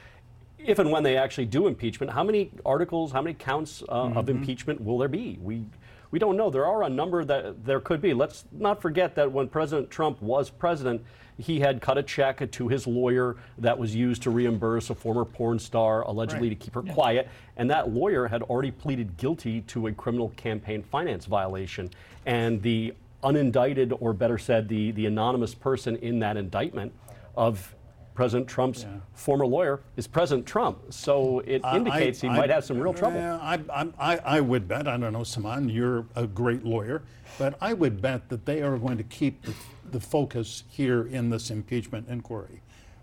if 0.59 0.79
and 0.79 0.91
when 0.91 1.03
they 1.03 1.17
actually 1.17 1.47
do 1.47 1.67
impeachment, 1.67 2.13
how 2.13 2.23
many 2.23 2.51
articles, 2.67 3.11
how 3.13 3.23
many 3.23 3.35
counts 3.35 3.83
uh, 3.89 3.93
of 3.93 4.13
Mm-hmm. 4.27 4.31
impeachment 4.31 4.81
will 4.85 4.99
there 4.99 5.09
be? 5.09 5.39
We 5.41 5.65
we 6.11 6.19
don't 6.19 6.37
know. 6.37 6.49
There 6.49 6.65
are 6.67 6.85
a 6.85 6.89
number 6.89 7.25
that 7.25 7.65
there 7.67 7.81
could 7.81 8.01
be. 8.01 8.15
Let's 8.15 8.45
not 8.53 8.81
forget 8.81 9.15
that 9.17 9.31
when 9.31 9.47
President 9.49 9.91
Trump 9.91 10.21
was 10.23 10.49
president, 10.49 11.03
he 11.39 11.61
had 11.61 11.81
cut 11.81 11.97
a 11.97 12.03
check 12.03 12.51
to 12.51 12.69
his 12.69 12.87
lawyer 12.87 13.37
that 13.59 13.79
was 13.79 13.95
used 13.95 14.23
to 14.23 14.31
reimburse 14.31 14.91
a 14.91 14.95
former 14.95 15.25
porn 15.25 15.59
star 15.59 16.03
allegedly 16.03 16.49
Right. 16.49 16.59
to 16.59 16.65
keep 16.65 16.75
her 16.75 16.83
quiet, 16.83 17.29
and 17.57 17.71
that 17.71 17.91
lawyer 17.91 18.27
had 18.27 18.43
already 18.43 18.71
pleaded 18.73 19.17
guilty 19.17 19.61
to 19.63 19.87
a 19.87 19.93
criminal 19.93 20.31
campaign 20.37 20.83
finance 20.83 21.27
violation. 21.27 21.91
And 22.27 22.61
the 22.63 22.93
unindicted, 23.23 23.97
or 24.01 24.13
better 24.13 24.39
said, 24.39 24.69
the 24.69 24.91
the 24.93 25.07
anonymous 25.07 25.55
person 25.55 25.97
in 25.97 26.19
that 26.21 26.37
indictment 26.37 26.93
of 27.37 27.75
President 28.19 28.49
Trump's 28.49 28.83
Yeah. 28.83 28.97
former 29.15 29.47
lawyer 29.47 29.79
is 29.97 30.09
President 30.09 30.45
Trump. 30.45 30.77
So 30.93 31.39
it 31.47 31.65
I- 31.65 31.77
indicates 31.77 32.21
he 32.21 32.27
I- 32.27 32.37
might 32.37 32.51
have 32.51 32.65
some 32.65 32.81
real 32.81 32.93
trouble. 32.93 33.21
Yeah, 33.21 33.37
I, 33.41 33.61
I, 33.73 33.87
I, 33.97 34.17
I 34.39 34.41
would 34.41 34.67
bet, 34.67 34.89
I 34.89 34.97
don't 34.97 35.13
know, 35.13 35.23
Saman, 35.23 35.69
you're 35.69 36.05
a 36.17 36.27
great 36.27 36.65
lawyer, 36.65 37.03
but 37.39 37.57
I 37.61 37.75
would 37.75 38.03
bet 38.03 38.29
that 38.31 38.45
they 38.45 38.61
are 38.61 38.77
going 38.77 38.97
to 38.97 39.05
keep 39.05 39.43
the, 39.43 39.55
the 39.93 40.01
focus 40.01 40.65
here 40.69 41.07
in 41.07 41.31
this 41.31 41.53
impeachment 41.53 42.09
inquiry 42.09 42.61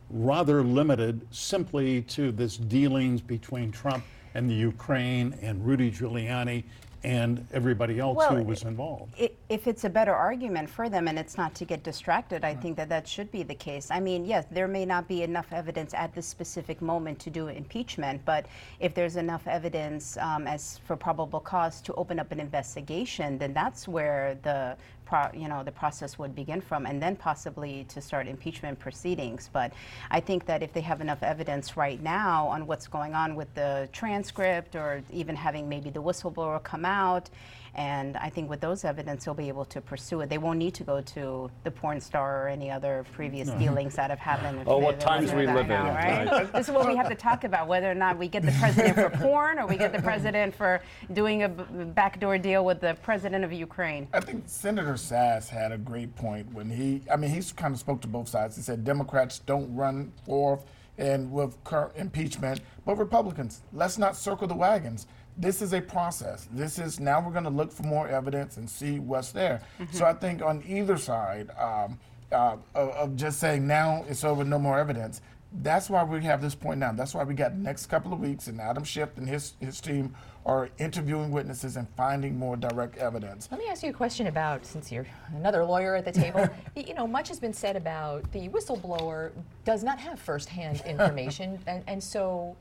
rather 0.10 0.62
limited 0.62 1.26
simply 1.32 2.02
to 2.02 2.34
this 2.34 2.58
dealings 2.58 3.22
between 3.22 3.72
Trump 3.72 4.04
and 4.34 4.50
the 4.50 4.54
Ukraine 4.54 5.34
and 5.42 5.66
Rudy 5.66 5.90
Giuliani 5.92 6.66
and 7.06 7.46
everybody 7.54 8.00
else 8.00 8.18
Well, 8.18 8.36
who 8.36 8.44
was 8.44 8.64
involved. 8.64 9.14
I- 9.20 9.30
If 9.48 9.68
it's 9.68 9.84
a 9.84 9.90
better 9.90 10.14
argument 10.16 10.68
for 10.70 10.90
them 10.90 11.08
and 11.08 11.20
it's 11.20 11.38
not 11.38 11.54
to 11.56 11.66
get 11.66 11.84
distracted, 11.84 12.44
I 12.44 12.56
think 12.56 12.76
that 12.78 12.90
that 12.90 13.08
should 13.08 13.32
be 13.32 13.44
the 13.44 13.54
case. 13.54 13.92
I 13.92 14.00
mean, 14.00 14.26
yes, 14.26 14.46
there 14.50 14.68
may 14.68 14.86
not 14.86 15.08
be 15.08 15.22
enough 15.22 15.54
evidence 15.54 15.94
at 15.94 16.16
this 16.16 16.26
specific 16.26 16.82
moment 16.82 17.20
to 17.20 17.30
do 17.30 17.48
impeachment, 17.48 18.26
but 18.26 18.48
if 18.80 18.96
there's 18.96 19.18
enough 19.18 19.48
evidence 19.48 20.18
um, 20.18 20.48
as 20.48 20.80
for 20.80 20.96
probable 20.96 21.40
cause 21.40 21.80
to 21.82 21.94
open 21.94 22.20
up 22.20 22.32
an 22.32 22.40
investigation, 22.40 23.38
then 23.38 23.54
that's 23.54 23.88
where 23.88 24.38
the 24.42 24.76
pro, 25.06 25.30
you 25.34 25.48
know 25.48 25.64
the 25.64 25.72
process 25.72 26.18
would 26.20 26.36
begin 26.36 26.62
from, 26.62 26.86
and 26.86 27.02
then 27.02 27.16
possibly 27.16 27.86
to 27.90 28.02
start 28.02 28.28
impeachment 28.28 28.80
proceedings. 28.80 29.50
But 29.52 29.74
I 30.12 30.20
think 30.20 30.46
that 30.46 30.64
if 30.64 30.74
they 30.74 30.82
have 30.82 31.02
enough 31.02 31.24
evidence 31.24 31.78
right 31.78 32.02
now 32.02 32.48
on 32.48 32.68
what's 32.68 32.88
going 32.88 33.14
on 33.14 33.36
with 33.36 33.54
the 33.54 33.88
transcript, 33.92 34.76
or 34.76 35.04
even 35.12 35.36
having 35.36 35.70
maybe 35.70 35.90
the 35.90 36.02
whistleblower 36.02 36.62
come 36.64 36.86
out, 36.86 37.30
and 37.76 38.16
I 38.18 38.30
think 38.30 38.50
with 38.50 38.62
those 38.62 38.86
evidence, 38.86 39.26
they'll 39.26 39.34
be 39.34 39.50
able 39.50 39.66
to 39.66 39.82
pursue 39.82 40.22
it. 40.22 40.30
They 40.30 40.38
won't 40.38 40.58
need 40.60 40.74
to 40.76 40.84
go 40.84 41.02
to 41.02 41.52
the 41.64 41.72
porn 41.72 42.00
star 42.00 42.44
or 42.46 42.48
any 42.48 42.72
other 42.72 43.06
previous 43.12 43.50
dealings 43.52 43.96
that 43.96 44.10
have 44.10 44.20
happened. 44.20 44.62
if 44.62 44.68
Oh, 44.68 44.78
what 44.78 45.00
times 45.00 45.34
we 45.34 45.46
that 45.46 45.56
live 45.56 45.66
in, 45.66 45.70
now, 45.70 45.94
right? 45.94 46.54
this 46.54 46.70
is 46.70 46.74
what 46.74 46.88
we 46.88 46.96
have 46.96 47.10
to 47.10 47.16
talk 47.16 47.44
about: 47.44 47.68
whether 47.68 47.92
or 47.92 47.96
not 47.96 48.18
we 48.18 48.28
get 48.30 48.44
the 48.44 48.54
president 48.60 48.96
for 48.96 49.10
porn, 49.18 49.60
or 49.60 49.68
we 49.68 49.76
get 49.76 49.92
the 49.92 50.02
president 50.02 50.56
for 50.56 50.82
doing 51.14 51.44
a 51.44 51.50
b- 51.50 51.64
backdoor 51.94 52.38
deal 52.38 52.64
with 52.64 52.80
the 52.80 52.96
president 53.04 53.44
of 53.44 53.52
Ukraine. 53.52 54.08
I 54.14 54.22
think 54.22 54.44
Senator 54.48 54.94
Sasse 54.94 55.50
had 55.50 55.72
a 55.74 55.78
great 55.78 56.16
point 56.16 56.54
when 56.54 56.70
he, 56.70 57.02
I 57.12 57.18
mean, 57.18 57.30
he's 57.32 57.52
kind 57.52 57.74
of 57.74 57.80
spoke 57.80 58.00
to 58.02 58.08
both 58.08 58.30
sides. 58.30 58.56
He 58.56 58.62
said 58.62 58.86
Democrats 58.86 59.40
don't 59.40 59.76
run 59.76 60.14
forth 60.26 60.64
and 60.98 61.30
with 61.32 61.62
current 61.66 61.92
impeachment, 61.98 62.62
but 62.86 62.96
Republicans, 62.98 63.62
let's 63.74 63.98
not 63.98 64.16
circle 64.16 64.48
the 64.48 64.56
wagons. 64.56 65.08
This 65.38 65.62
is 65.62 65.74
a 65.74 65.82
process. 65.82 66.48
This 66.52 66.80
is 66.80 67.00
now 67.00 67.20
we're 67.20 67.32
going 67.32 67.44
to 67.44 67.50
look 67.50 67.72
for 67.72 67.84
more 67.84 68.08
evidence 68.08 68.58
and 68.58 68.70
see 68.70 69.00
what's 69.00 69.32
there. 69.32 69.62
So 69.92 70.06
I 70.06 70.14
think 70.14 70.42
on 70.42 70.64
either 70.66 70.98
side 70.98 71.52
um, 71.58 72.00
uh, 72.32 72.58
of, 72.74 72.90
of 72.90 73.16
just 73.16 73.40
saying 73.40 73.68
now 73.68 74.06
it's 74.08 74.24
over, 74.24 74.44
no 74.44 74.60
more 74.60 74.80
evidence. 74.80 75.22
That's 75.62 75.90
why 75.90 76.04
we 76.04 76.22
have 76.24 76.42
this 76.42 76.56
point 76.56 76.80
now. 76.80 76.92
That's 76.92 77.14
why 77.14 77.24
we 77.24 77.34
got 77.34 77.52
the 77.52 77.62
next 77.62 77.86
couple 77.86 78.12
of 78.12 78.20
weeks, 78.20 78.48
and 78.48 78.60
Adam 78.60 78.84
Schiff 78.84 79.18
and 79.18 79.28
his 79.28 79.54
his 79.62 79.80
team 79.80 80.14
are 80.46 80.70
interviewing 80.78 81.32
witnesses 81.32 81.78
and 81.78 81.88
finding 81.96 82.38
more 82.38 82.56
direct 82.58 82.98
evidence. 82.98 83.48
Let 83.50 83.60
me 83.60 83.68
ask 83.68 83.82
you 83.82 83.90
a 83.90 83.94
question 83.94 84.28
about, 84.28 84.66
since 84.66 84.92
you're 84.92 85.08
another 85.34 85.64
lawyer 85.64 85.96
at 85.96 86.06
the 86.06 86.12
table, 86.12 86.48
you 86.76 86.94
know, 86.94 87.08
much 87.08 87.30
has 87.30 87.40
been 87.40 87.54
said 87.54 87.76
about 87.76 88.30
the 88.32 88.50
whistleblower 88.50 89.32
does 89.64 89.84
not 89.84 89.98
have 90.00 90.20
firsthand 90.20 90.82
information, 90.86 91.58
and, 91.68 91.84
and 91.88 92.04
so 92.04 92.56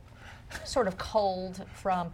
sort 0.64 0.86
of 0.86 0.96
culled 0.98 1.64
from. 1.74 2.10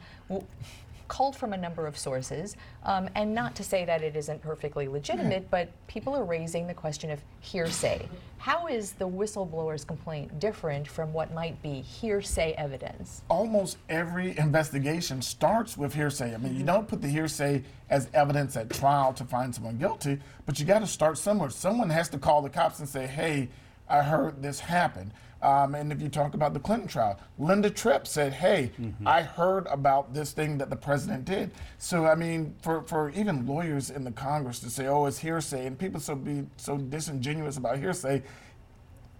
Culled 1.08 1.34
from 1.34 1.52
a 1.52 1.56
number 1.56 1.88
of 1.88 1.98
sources, 1.98 2.56
um, 2.84 3.08
and 3.16 3.34
not 3.34 3.56
to 3.56 3.64
say 3.64 3.84
that 3.84 4.00
it 4.00 4.14
isn't 4.14 4.40
perfectly 4.42 4.86
legitimate, 4.86 5.50
but 5.50 5.68
people 5.88 6.14
are 6.14 6.22
raising 6.22 6.68
the 6.68 6.74
question 6.74 7.10
of 7.10 7.18
hearsay. 7.40 8.08
How 8.38 8.68
is 8.68 8.92
the 8.92 9.08
whistleblower's 9.08 9.84
complaint 9.84 10.38
different 10.38 10.86
from 10.86 11.12
what 11.12 11.34
might 11.34 11.60
be 11.62 11.80
hearsay 11.80 12.52
evidence? 12.52 13.22
almost 13.28 13.76
every 13.88 14.38
investigation 14.38 15.20
starts 15.20 15.76
with 15.76 15.94
hearsay. 15.94 16.32
I 16.32 16.36
mean, 16.36 16.54
you 16.54 16.62
don't 16.62 16.86
put 16.86 17.02
the 17.02 17.08
hearsay 17.08 17.64
as 17.90 18.08
evidence 18.14 18.56
at 18.56 18.70
trial 18.70 19.12
to 19.14 19.24
find 19.24 19.52
someone 19.52 19.78
guilty, 19.78 20.20
but 20.46 20.60
you 20.60 20.64
got 20.64 20.78
to 20.78 20.86
start 20.86 21.18
somewhere. 21.18 21.50
Someone 21.50 21.90
has 21.90 22.08
to 22.10 22.18
call 22.18 22.40
the 22.40 22.50
cops 22.50 22.78
and 22.78 22.88
say, 22.88 23.08
hey, 23.08 23.48
I 23.90 24.02
heard 24.02 24.42
this 24.42 24.60
happen. 24.60 25.12
Um, 25.42 25.74
and 25.74 25.90
if 25.90 26.02
you 26.02 26.10
talk 26.10 26.34
about 26.34 26.52
the 26.52 26.60
Clinton 26.60 26.86
trial, 26.86 27.18
Linda 27.38 27.70
Tripp 27.70 28.06
said, 28.06 28.34
hey, 28.34 28.72
I 29.06 29.22
heard 29.22 29.66
about 29.68 30.12
this 30.12 30.32
thing 30.32 30.58
that 30.58 30.68
the 30.68 30.76
president 30.76 31.24
did. 31.24 31.50
So, 31.78 32.04
I 32.04 32.14
mean, 32.14 32.54
for, 32.60 32.82
for 32.82 33.08
even 33.10 33.46
lawyers 33.46 33.88
in 33.88 34.04
the 34.04 34.10
Congress 34.12 34.60
to 34.60 34.70
say, 34.70 34.86
oh, 34.86 35.06
it's 35.06 35.18
hearsay, 35.18 35.66
and 35.66 35.78
people 35.78 35.98
so 35.98 36.14
be 36.14 36.46
so 36.58 36.76
disingenuous 36.76 37.56
about 37.56 37.78
hearsay, 37.78 38.22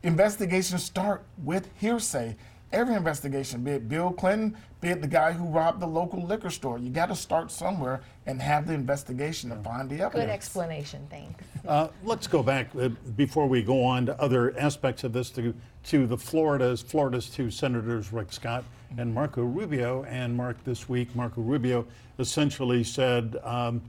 investigations 0.03 0.85
start 0.85 1.25
with 1.43 1.71
hearsay. 1.81 2.37
Every 2.73 2.95
investigation, 2.95 3.65
be 3.65 3.73
it 3.73 3.89
Bill 3.89 4.13
Clinton, 4.13 4.57
be 4.81 4.91
it 4.91 5.01
the 5.01 5.09
guy 5.09 5.33
who 5.33 5.45
robbed 5.47 5.81
the 5.81 5.87
local 5.87 6.23
liquor 6.23 6.51
store, 6.51 6.79
you 6.79 6.89
got 6.89 7.07
to 7.07 7.17
start 7.17 7.51
somewhere 7.51 8.01
and 8.27 8.41
have 8.41 8.69
the 8.69 8.75
investigation 8.75 9.51
to 9.51 9.57
find 9.57 9.91
the 9.91 9.97
evidence. 9.97 10.27
Good 10.27 10.31
explanation, 10.31 11.05
thanks. 11.11 11.43
Uh, 11.67 11.89
let's 12.05 12.29
go 12.29 12.45
back 12.45 12.69
uh, 12.79 12.91
before 13.17 13.49
we 13.49 13.63
go 13.63 13.83
on 13.83 14.07
to 14.07 14.21
other 14.21 14.57
aspects 14.57 15.03
of 15.03 15.13
this 15.13 15.31
to, 15.31 15.53
to 15.85 16.07
the 16.07 16.17
Florida's 16.17 16.81
Florida's 16.81 17.29
two 17.29 17.51
senators, 17.51 18.13
Rick 18.13 18.33
Scott 18.33 18.65
and 18.99 19.13
Marco 19.13 19.43
Rubio. 19.43 20.05
And 20.05 20.37
Marc, 20.37 20.63
this 20.63 20.89
week, 20.89 21.15
Marco 21.17 21.41
Rubio 21.41 21.87
essentially 22.21 22.85
said, 22.85 23.37
um, 23.43 23.83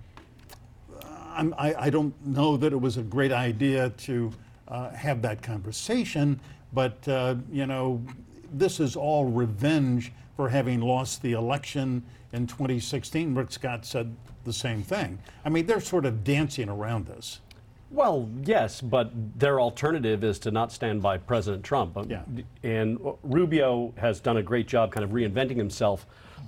I'm, 1.33 1.53
I, 1.55 1.75
I 1.75 1.89
don't 1.91 2.13
know 2.25 2.57
that 2.57 2.73
it 2.73 2.81
was 2.81 2.97
a 2.97 3.03
great 3.03 3.31
idea 3.31 3.91
to 3.91 4.31
uh, 4.67 4.89
have 4.89 5.21
that 5.21 5.43
conversation, 5.43 6.39
but 6.73 7.07
uh, 7.07 7.35
you 7.51 7.67
know, 7.67 8.03
this 8.51 8.79
is 8.79 8.95
all 8.95 9.25
revenge 9.25 10.11
for 10.35 10.49
having 10.49 10.81
lost 10.81 11.21
the 11.21 11.33
election 11.33 12.03
in 12.33 12.47
2016. 12.47 13.35
Rick 13.35 13.51
Scott 13.51 13.85
said 13.85 14.15
the 14.43 14.53
same 14.53 14.81
thing. 14.83 15.19
I 15.45 15.49
mean, 15.49 15.65
they're 15.65 15.81
sort 15.81 16.05
of 16.05 16.23
dancing 16.23 16.69
around 16.69 17.05
this. 17.07 17.41
Well, 17.91 18.29
yes, 18.43 18.79
but 18.79 19.11
their 19.37 19.59
alternative 19.59 20.23
is 20.23 20.39
to 20.39 20.51
not 20.51 20.71
stand 20.71 21.01
by 21.01 21.17
President 21.17 21.63
Trump. 21.63 21.97
Um, 21.97 22.09
Yeah. 22.09 22.23
And 22.63 22.97
Rubio 23.23 23.93
has 23.97 24.21
done 24.21 24.37
a 24.37 24.43
great 24.43 24.67
job 24.67 24.93
kind 24.93 25.03
of 25.03 25.11
reinventing 25.11 25.57
himself 25.57 26.05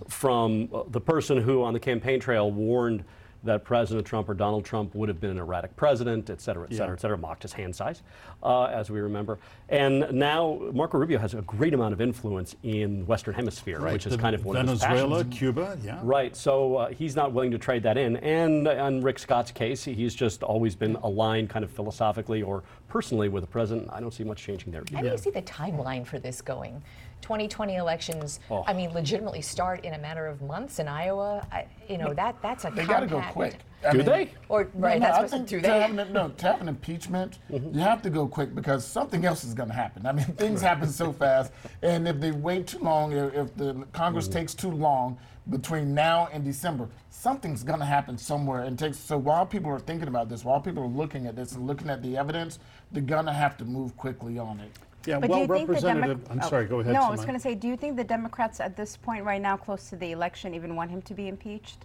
from 0.08 0.70
uh, 0.74 0.84
the 0.89 1.02
person 1.02 1.38
who 1.38 1.63
on 1.63 1.74
the 1.74 1.80
campaign 1.80 2.20
trail 2.20 2.50
warned 2.50 3.04
that 3.44 3.64
President 3.64 4.08
Trump 4.08 4.30
or 4.30 4.34
Donald 4.34 4.66
Trump 4.66 4.96
would 4.96 5.10
have 5.10 5.20
been 5.20 5.32
an 5.32 5.38
erratic 5.38 5.76
president, 5.76 6.30
et 6.30 6.42
cetera, 6.42 6.68
et 6.70 6.76
cetera, 6.76 6.96
et 6.96 7.02
cetera, 7.02 7.18
mocked 7.18 7.44
his 7.44 7.54
hand 7.54 7.76
size, 7.76 8.02
uh, 8.42 8.66
as 8.66 8.90
we 8.90 9.00
remember. 9.00 9.38
And 9.70 10.12
now 10.12 10.62
Marco 10.74 10.98
Rubio 10.98 11.20
has 11.20 11.34
a 11.34 11.42
great 11.42 11.74
amount 11.74 11.94
of 11.94 12.02
influence 12.02 12.56
in 12.64 13.06
Western 13.06 13.34
Hemisphere, 13.34 13.80
right. 13.80 13.94
which 13.94 14.06
is 14.06 14.14
The 14.14 14.18
kind 14.18 14.36
of 14.36 14.46
one 14.46 14.58
of 14.58 14.68
his 14.68 14.82
Venezuela, 14.82 15.24
passions. 15.24 15.38
Cuba, 15.38 15.78
yeah. 15.84 16.00
Right. 16.04 16.36
So 16.36 16.78
uh, 16.78 16.90
he's 16.90 17.16
not 17.16 17.34
willing 17.34 17.52
to 17.52 17.58
trade 17.58 17.84
that 17.84 17.98
in. 17.98 18.18
And 18.18 18.68
on 18.68 19.02
Rick 19.02 19.20
Scott's 19.20 19.52
case, 19.52 19.84
he's 19.84 20.16
just 20.16 20.44
always 20.44 20.76
been 20.76 20.96
aligned 20.98 21.50
kind 21.50 21.66
of 21.66 21.72
philosophically 21.72 22.42
or 22.42 22.64
personally 22.94 23.28
with 23.28 23.42
the 23.42 23.48
president. 23.48 23.90
I 23.92 24.00
don't 24.00 24.14
see 24.14 24.24
much 24.24 24.44
changing 24.44 24.72
there. 24.72 24.84
How 24.94 25.02
do 25.02 25.08
you 25.08 25.18
see 25.18 25.32
the 25.32 25.42
timeline 25.42 26.06
for 26.06 26.20
this 26.20 26.42
going? 26.42 26.80
2020 27.22 27.78
elections, 27.78 28.40
Oh. 28.52 28.64
I 28.68 28.74
mean, 28.74 28.94
legitimately 28.94 29.42
start 29.42 29.84
in 29.84 29.96
a 29.96 29.98
matter 29.98 30.28
of 30.28 30.44
months 30.44 30.78
in 30.78 30.88
Iowa. 30.88 31.48
I, 31.52 31.66
you 31.90 31.98
know, 31.98 32.14
that 32.14 32.36
that's 32.44 32.66
a 32.66 32.70
They 32.70 32.86
got 32.86 33.00
to 33.00 33.08
go 33.08 33.20
quick. 33.32 33.56
I 33.86 33.91
Do 33.91 33.98
mean, 33.98 34.08
they? 34.08 34.32
Or 34.50 34.63
No, 34.63 34.69
right, 34.76 35.00
no, 35.00 35.08
that's 35.08 35.17
I 35.17 35.22
what 35.22 35.30
think 35.32 35.48
do 35.48 35.62
to 35.62 35.67
have 35.67 35.98
an, 35.98 36.13
no, 36.13 36.30
to 36.30 36.46
have 36.46 36.62
an 36.62 36.67
impeachment, 36.67 37.39
mm-hmm. 37.52 37.78
you 37.78 37.82
have 37.82 38.02
to 38.04 38.10
go 38.10 38.28
quick 38.28 38.56
because 38.56 38.86
something 38.86 39.26
else 39.26 39.43
is 39.43 39.54
going 39.54 39.69
to 39.69 39.76
happen. 39.76 40.06
I 40.06 40.12
mean, 40.12 40.26
things 40.38 40.62
happen 40.62 40.89
so 40.89 41.12
fast, 41.12 41.52
and 41.82 42.08
if 42.08 42.19
they 42.19 42.32
wait 42.32 42.67
too 42.67 42.80
long, 42.80 43.12
if, 43.12 43.34
if 43.34 43.56
the 43.56 43.86
Congress 43.93 44.26
mm-hmm. 44.26 44.39
takes 44.39 44.54
too 44.54 44.72
long 44.72 45.17
between 45.50 45.93
now 45.93 46.30
and 46.32 46.43
December, 46.43 46.88
something's 47.10 47.63
going 47.63 47.80
to 47.80 47.86
happen 47.86 48.17
somewhere. 48.17 48.63
And 48.63 48.78
takes 48.80 48.98
so 48.98 49.17
while 49.17 49.46
people 49.46 49.69
are 49.72 49.80
thinking 49.80 50.08
about 50.08 50.30
this, 50.30 50.46
while 50.46 50.62
people 50.62 50.84
are 50.84 50.88
looking 50.88 51.28
at 51.28 51.36
this 51.36 51.54
and 51.54 51.67
looking 51.67 51.89
at 51.89 52.02
the 52.02 52.17
evidence, 52.17 52.60
they're 52.91 53.04
going 53.04 53.26
to 53.26 53.34
have 53.34 53.58
to 53.58 53.65
move 53.65 53.96
quickly 53.98 54.38
on 54.38 54.60
it. 54.60 54.72
Yeah, 55.06 55.19
But 55.19 55.30
well, 55.30 55.39
do 55.39 55.41
you 55.41 55.48
think 55.48 55.67
the 55.67 55.74
Representative, 55.74 56.24
Demo- 56.24 56.41
I'm 56.41 56.46
oh, 56.46 56.50
sorry, 56.50 56.65
go 56.65 56.80
ahead. 56.80 56.96
Oh, 56.96 57.00
no, 57.00 57.06
I 57.06 57.10
was 57.10 57.22
going 57.22 57.34
to 57.34 57.39
say, 57.39 57.56
do 57.56 57.67
you 57.67 57.76
think 57.76 57.98
the 57.98 58.06
Democrats 58.06 58.62
at 58.62 58.78
this 58.78 58.96
point 58.96 59.26
right 59.26 59.41
now, 59.41 59.58
close 59.58 59.89
to 59.89 59.98
the 59.98 60.12
election, 60.12 60.54
even 60.54 60.76
want 60.76 60.91
him 60.91 61.02
to 61.02 61.13
be 61.13 61.28
impeached? 61.28 61.80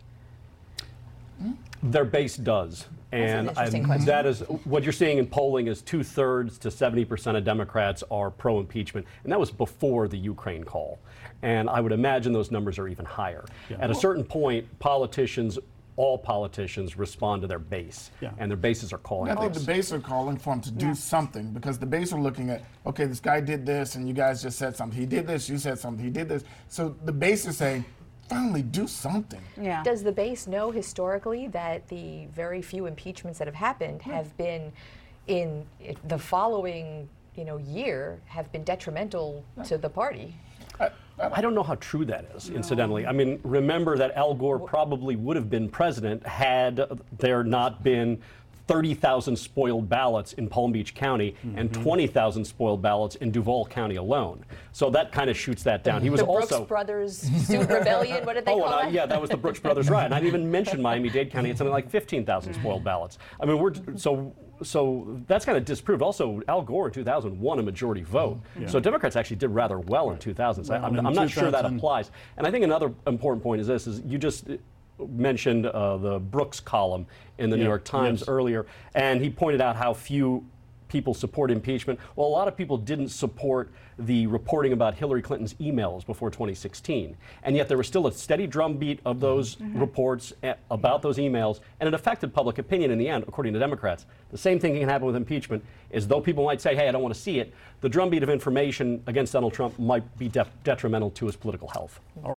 Their 1.82 2.04
base 2.04 2.36
does. 2.36 2.86
And 3.12 3.48
interesting 3.48 3.84
I- 3.84 3.86
question. 3.86 4.06
that 4.06 4.26
is 4.26 4.40
what 4.64 4.82
you're 4.82 4.92
seeing 4.92 5.18
in 5.18 5.26
polling 5.26 5.66
is 5.66 5.80
two 5.80 6.02
thirds 6.02 6.58
to 6.58 6.68
70% 6.68 7.36
of 7.36 7.44
Democrats 7.44 8.04
are 8.10 8.30
pro 8.30 8.60
impeachment. 8.60 9.06
And 9.24 9.32
that 9.32 9.40
was 9.40 9.50
before 9.50 10.08
the 10.08 10.18
Ukraine 10.18 10.64
call. 10.64 10.98
And 11.42 11.70
I 11.70 11.80
would 11.80 11.92
imagine 11.92 12.32
those 12.32 12.50
numbers 12.50 12.78
are 12.78 12.88
even 12.88 13.04
higher. 13.04 13.44
At 13.78 13.90
a 13.90 13.94
certain 13.94 14.24
point, 14.24 14.66
politicians, 14.80 15.58
all 15.96 16.18
politicians, 16.18 16.98
respond 16.98 17.42
to 17.42 17.48
their 17.48 17.58
base. 17.58 18.10
Yeah. 18.20 18.32
And 18.38 18.50
their 18.50 18.56
bases 18.56 18.92
are 18.92 18.98
calling 18.98 19.30
I 19.30 19.34
for 19.34 19.42
think 19.42 19.54
the 19.54 19.60
base 19.60 19.92
are 19.92 20.00
calling 20.00 20.36
for 20.36 20.52
him 20.54 20.60
to 20.62 20.70
do 20.70 20.94
something 20.94 21.52
because 21.52 21.78
the 21.78 21.86
base 21.86 22.12
are 22.12 22.20
looking 22.20 22.50
at, 22.50 22.64
okay, 22.86 23.04
this 23.06 23.20
guy 23.20 23.40
did 23.40 23.64
this 23.64 23.94
and 23.94 24.06
you 24.06 24.14
guys 24.14 24.42
just 24.42 24.58
said 24.58 24.76
something. 24.76 24.98
He 24.98 25.06
did 25.06 25.26
this, 25.26 25.48
you 25.48 25.58
said 25.58 25.78
something, 25.78 26.04
he 26.04 26.10
did 26.10 26.28
this. 26.28 26.44
So 26.68 26.94
the 27.04 27.12
base 27.12 27.46
is 27.46 27.56
saying, 27.56 27.84
finally 28.28 28.62
do 28.62 28.86
something. 28.86 29.40
Yeah. 29.60 29.82
Does 29.82 30.02
the 30.02 30.12
base 30.12 30.46
know 30.46 30.70
historically 30.70 31.48
that 31.48 31.88
the 31.88 32.26
very 32.34 32.62
few 32.62 32.86
impeachments 32.86 33.38
that 33.38 33.48
have 33.48 33.54
happened 33.54 34.02
hmm. 34.02 34.10
have 34.10 34.36
been 34.36 34.72
in 35.26 35.66
the 36.04 36.18
following, 36.18 37.08
you 37.36 37.44
know, 37.44 37.58
year 37.58 38.20
have 38.26 38.50
been 38.52 38.64
detrimental 38.64 39.44
to 39.64 39.78
the 39.78 39.88
party? 39.88 40.34
I 41.20 41.40
don't 41.40 41.54
know 41.54 41.64
how 41.64 41.74
true 41.76 42.04
that 42.04 42.26
is, 42.36 42.50
incidentally. 42.50 43.04
I 43.04 43.12
mean, 43.12 43.40
remember 43.42 43.96
that 43.98 44.14
Al 44.14 44.34
Gore 44.34 44.58
probably 44.60 45.16
would 45.16 45.36
have 45.36 45.50
been 45.50 45.68
president 45.68 46.24
had 46.24 47.00
there 47.18 47.42
not 47.42 47.82
been 47.82 48.22
30,000 48.68 49.34
spoiled 49.34 49.88
ballots 49.88 50.34
in 50.34 50.46
Palm 50.46 50.70
Beach 50.70 50.94
County 50.94 51.34
and 51.56 51.72
20,000 51.72 52.44
spoiled 52.44 52.82
ballots 52.82 53.16
in 53.16 53.30
Duval 53.30 53.66
County 53.66 53.96
alone. 53.96 54.44
So 54.72 54.90
that 54.90 55.10
kind 55.10 55.30
of 55.30 55.36
shoots 55.36 55.62
that 55.64 55.82
down. 55.82 56.02
He 56.02 56.10
was 56.10 56.20
The 56.20 56.26
Brooks 56.26 56.52
also 56.52 56.66
Brothers 56.66 57.18
Student 57.44 57.70
Rebellion, 57.70 58.24
what 58.26 58.34
did 58.34 58.44
they 58.44 58.52
Oh, 58.58 58.60
call 58.60 58.66
and 58.66 58.74
I, 58.74 58.84
that? 58.84 58.92
yeah, 58.92 59.06
that 59.06 59.20
was 59.20 59.30
the 59.30 59.36
Brooks 59.36 59.58
Brothers 59.58 59.88
riot. 59.88 60.04
And 60.04 60.14
I 60.14 60.20
didn't 60.20 60.28
even 60.28 60.50
mention 60.50 60.82
Miami-Dade 60.82 61.32
County. 61.32 61.50
It's 61.50 61.58
something 61.58 61.72
like 61.72 61.90
15,000 61.90 62.52
mm. 62.52 62.60
spoiled 62.60 62.84
ballots. 62.84 63.18
I 63.40 63.46
mean, 63.46 63.58
we're 63.58 63.72
so 63.96 64.34
so 64.62 65.20
that's 65.26 65.44
kind 65.44 65.56
of 65.56 65.64
disproved. 65.64 66.02
Also, 66.02 66.42
Al 66.48 66.62
Gore 66.62 66.88
in 66.88 66.92
2000 66.92 67.38
won 67.38 67.58
a 67.58 67.62
majority 67.62 68.02
vote. 68.02 68.40
So 68.66 68.80
Democrats 68.80 69.16
actually 69.16 69.36
did 69.36 69.50
rather 69.50 69.78
well 69.78 70.10
in 70.10 70.18
2000. 70.18 70.64
So 70.64 70.72
Well, 70.74 70.84
I'm, 70.84 71.06
I'm 71.06 71.14
not 71.14 71.30
sure 71.30 71.50
that 71.50 71.64
applies. 71.64 72.10
And 72.36 72.46
I 72.46 72.50
think 72.50 72.64
another 72.64 72.92
important 73.06 73.42
point 73.42 73.60
is 73.60 73.66
this: 73.66 73.86
is 73.86 74.00
you 74.04 74.18
just 74.18 74.46
mentioned 75.08 75.66
uh, 75.66 75.96
the 75.96 76.18
Brooks 76.18 76.60
column 76.60 77.06
in 77.38 77.50
the 77.50 77.56
New 77.56 77.64
York 77.64 77.84
Times 77.84 78.20
yes. 78.20 78.28
earlier, 78.28 78.66
and 78.94 79.20
he 79.20 79.30
pointed 79.30 79.60
out 79.60 79.76
how 79.76 79.94
few 79.94 80.44
people 80.88 81.14
support 81.14 81.50
impeachment. 81.50 82.00
Well, 82.16 82.26
a 82.26 82.30
lot 82.30 82.48
of 82.48 82.56
people 82.56 82.76
didn't 82.76 83.08
support 83.08 83.70
the 83.98 84.26
reporting 84.28 84.72
about 84.72 84.94
Hillary 84.94 85.22
Clinton's 85.22 85.54
emails 85.54 86.06
before 86.06 86.30
2016, 86.30 87.16
and 87.42 87.56
yet 87.56 87.68
there 87.68 87.76
was 87.76 87.86
still 87.86 88.06
a 88.06 88.12
steady 88.12 88.46
drumbeat 88.46 89.00
of 89.04 89.20
those 89.20 89.56
mm-hmm. 89.56 89.64
Mm-hmm. 89.64 89.80
reports 89.80 90.32
a- 90.42 90.56
about 90.70 91.02
those 91.02 91.18
emails, 91.18 91.60
and 91.80 91.88
it 91.88 91.94
affected 91.94 92.32
public 92.32 92.58
opinion 92.58 92.90
in 92.90 92.98
the 92.98 93.08
end, 93.08 93.24
according 93.26 93.52
to 93.54 93.58
Democrats. 93.58 94.06
The 94.30 94.38
same 94.38 94.60
thing 94.60 94.78
can 94.78 94.88
happen 94.88 95.06
with 95.06 95.16
impeachment, 95.16 95.64
is 95.90 96.06
though 96.06 96.20
people 96.20 96.44
might 96.44 96.60
say, 96.60 96.76
"Hey, 96.76 96.88
I 96.88 96.92
don't 96.92 97.02
want 97.02 97.14
to 97.14 97.20
see 97.20 97.40
it," 97.40 97.52
the 97.80 97.88
drumbeat 97.88 98.22
of 98.22 98.30
information 98.30 99.02
against 99.06 99.32
Donald 99.32 99.52
Trump 99.52 99.78
might 99.78 100.16
be 100.18 100.28
de- 100.28 100.46
detrimental 100.62 101.10
to 101.12 101.26
his 101.26 101.34
political 101.34 101.68
health. 101.68 102.00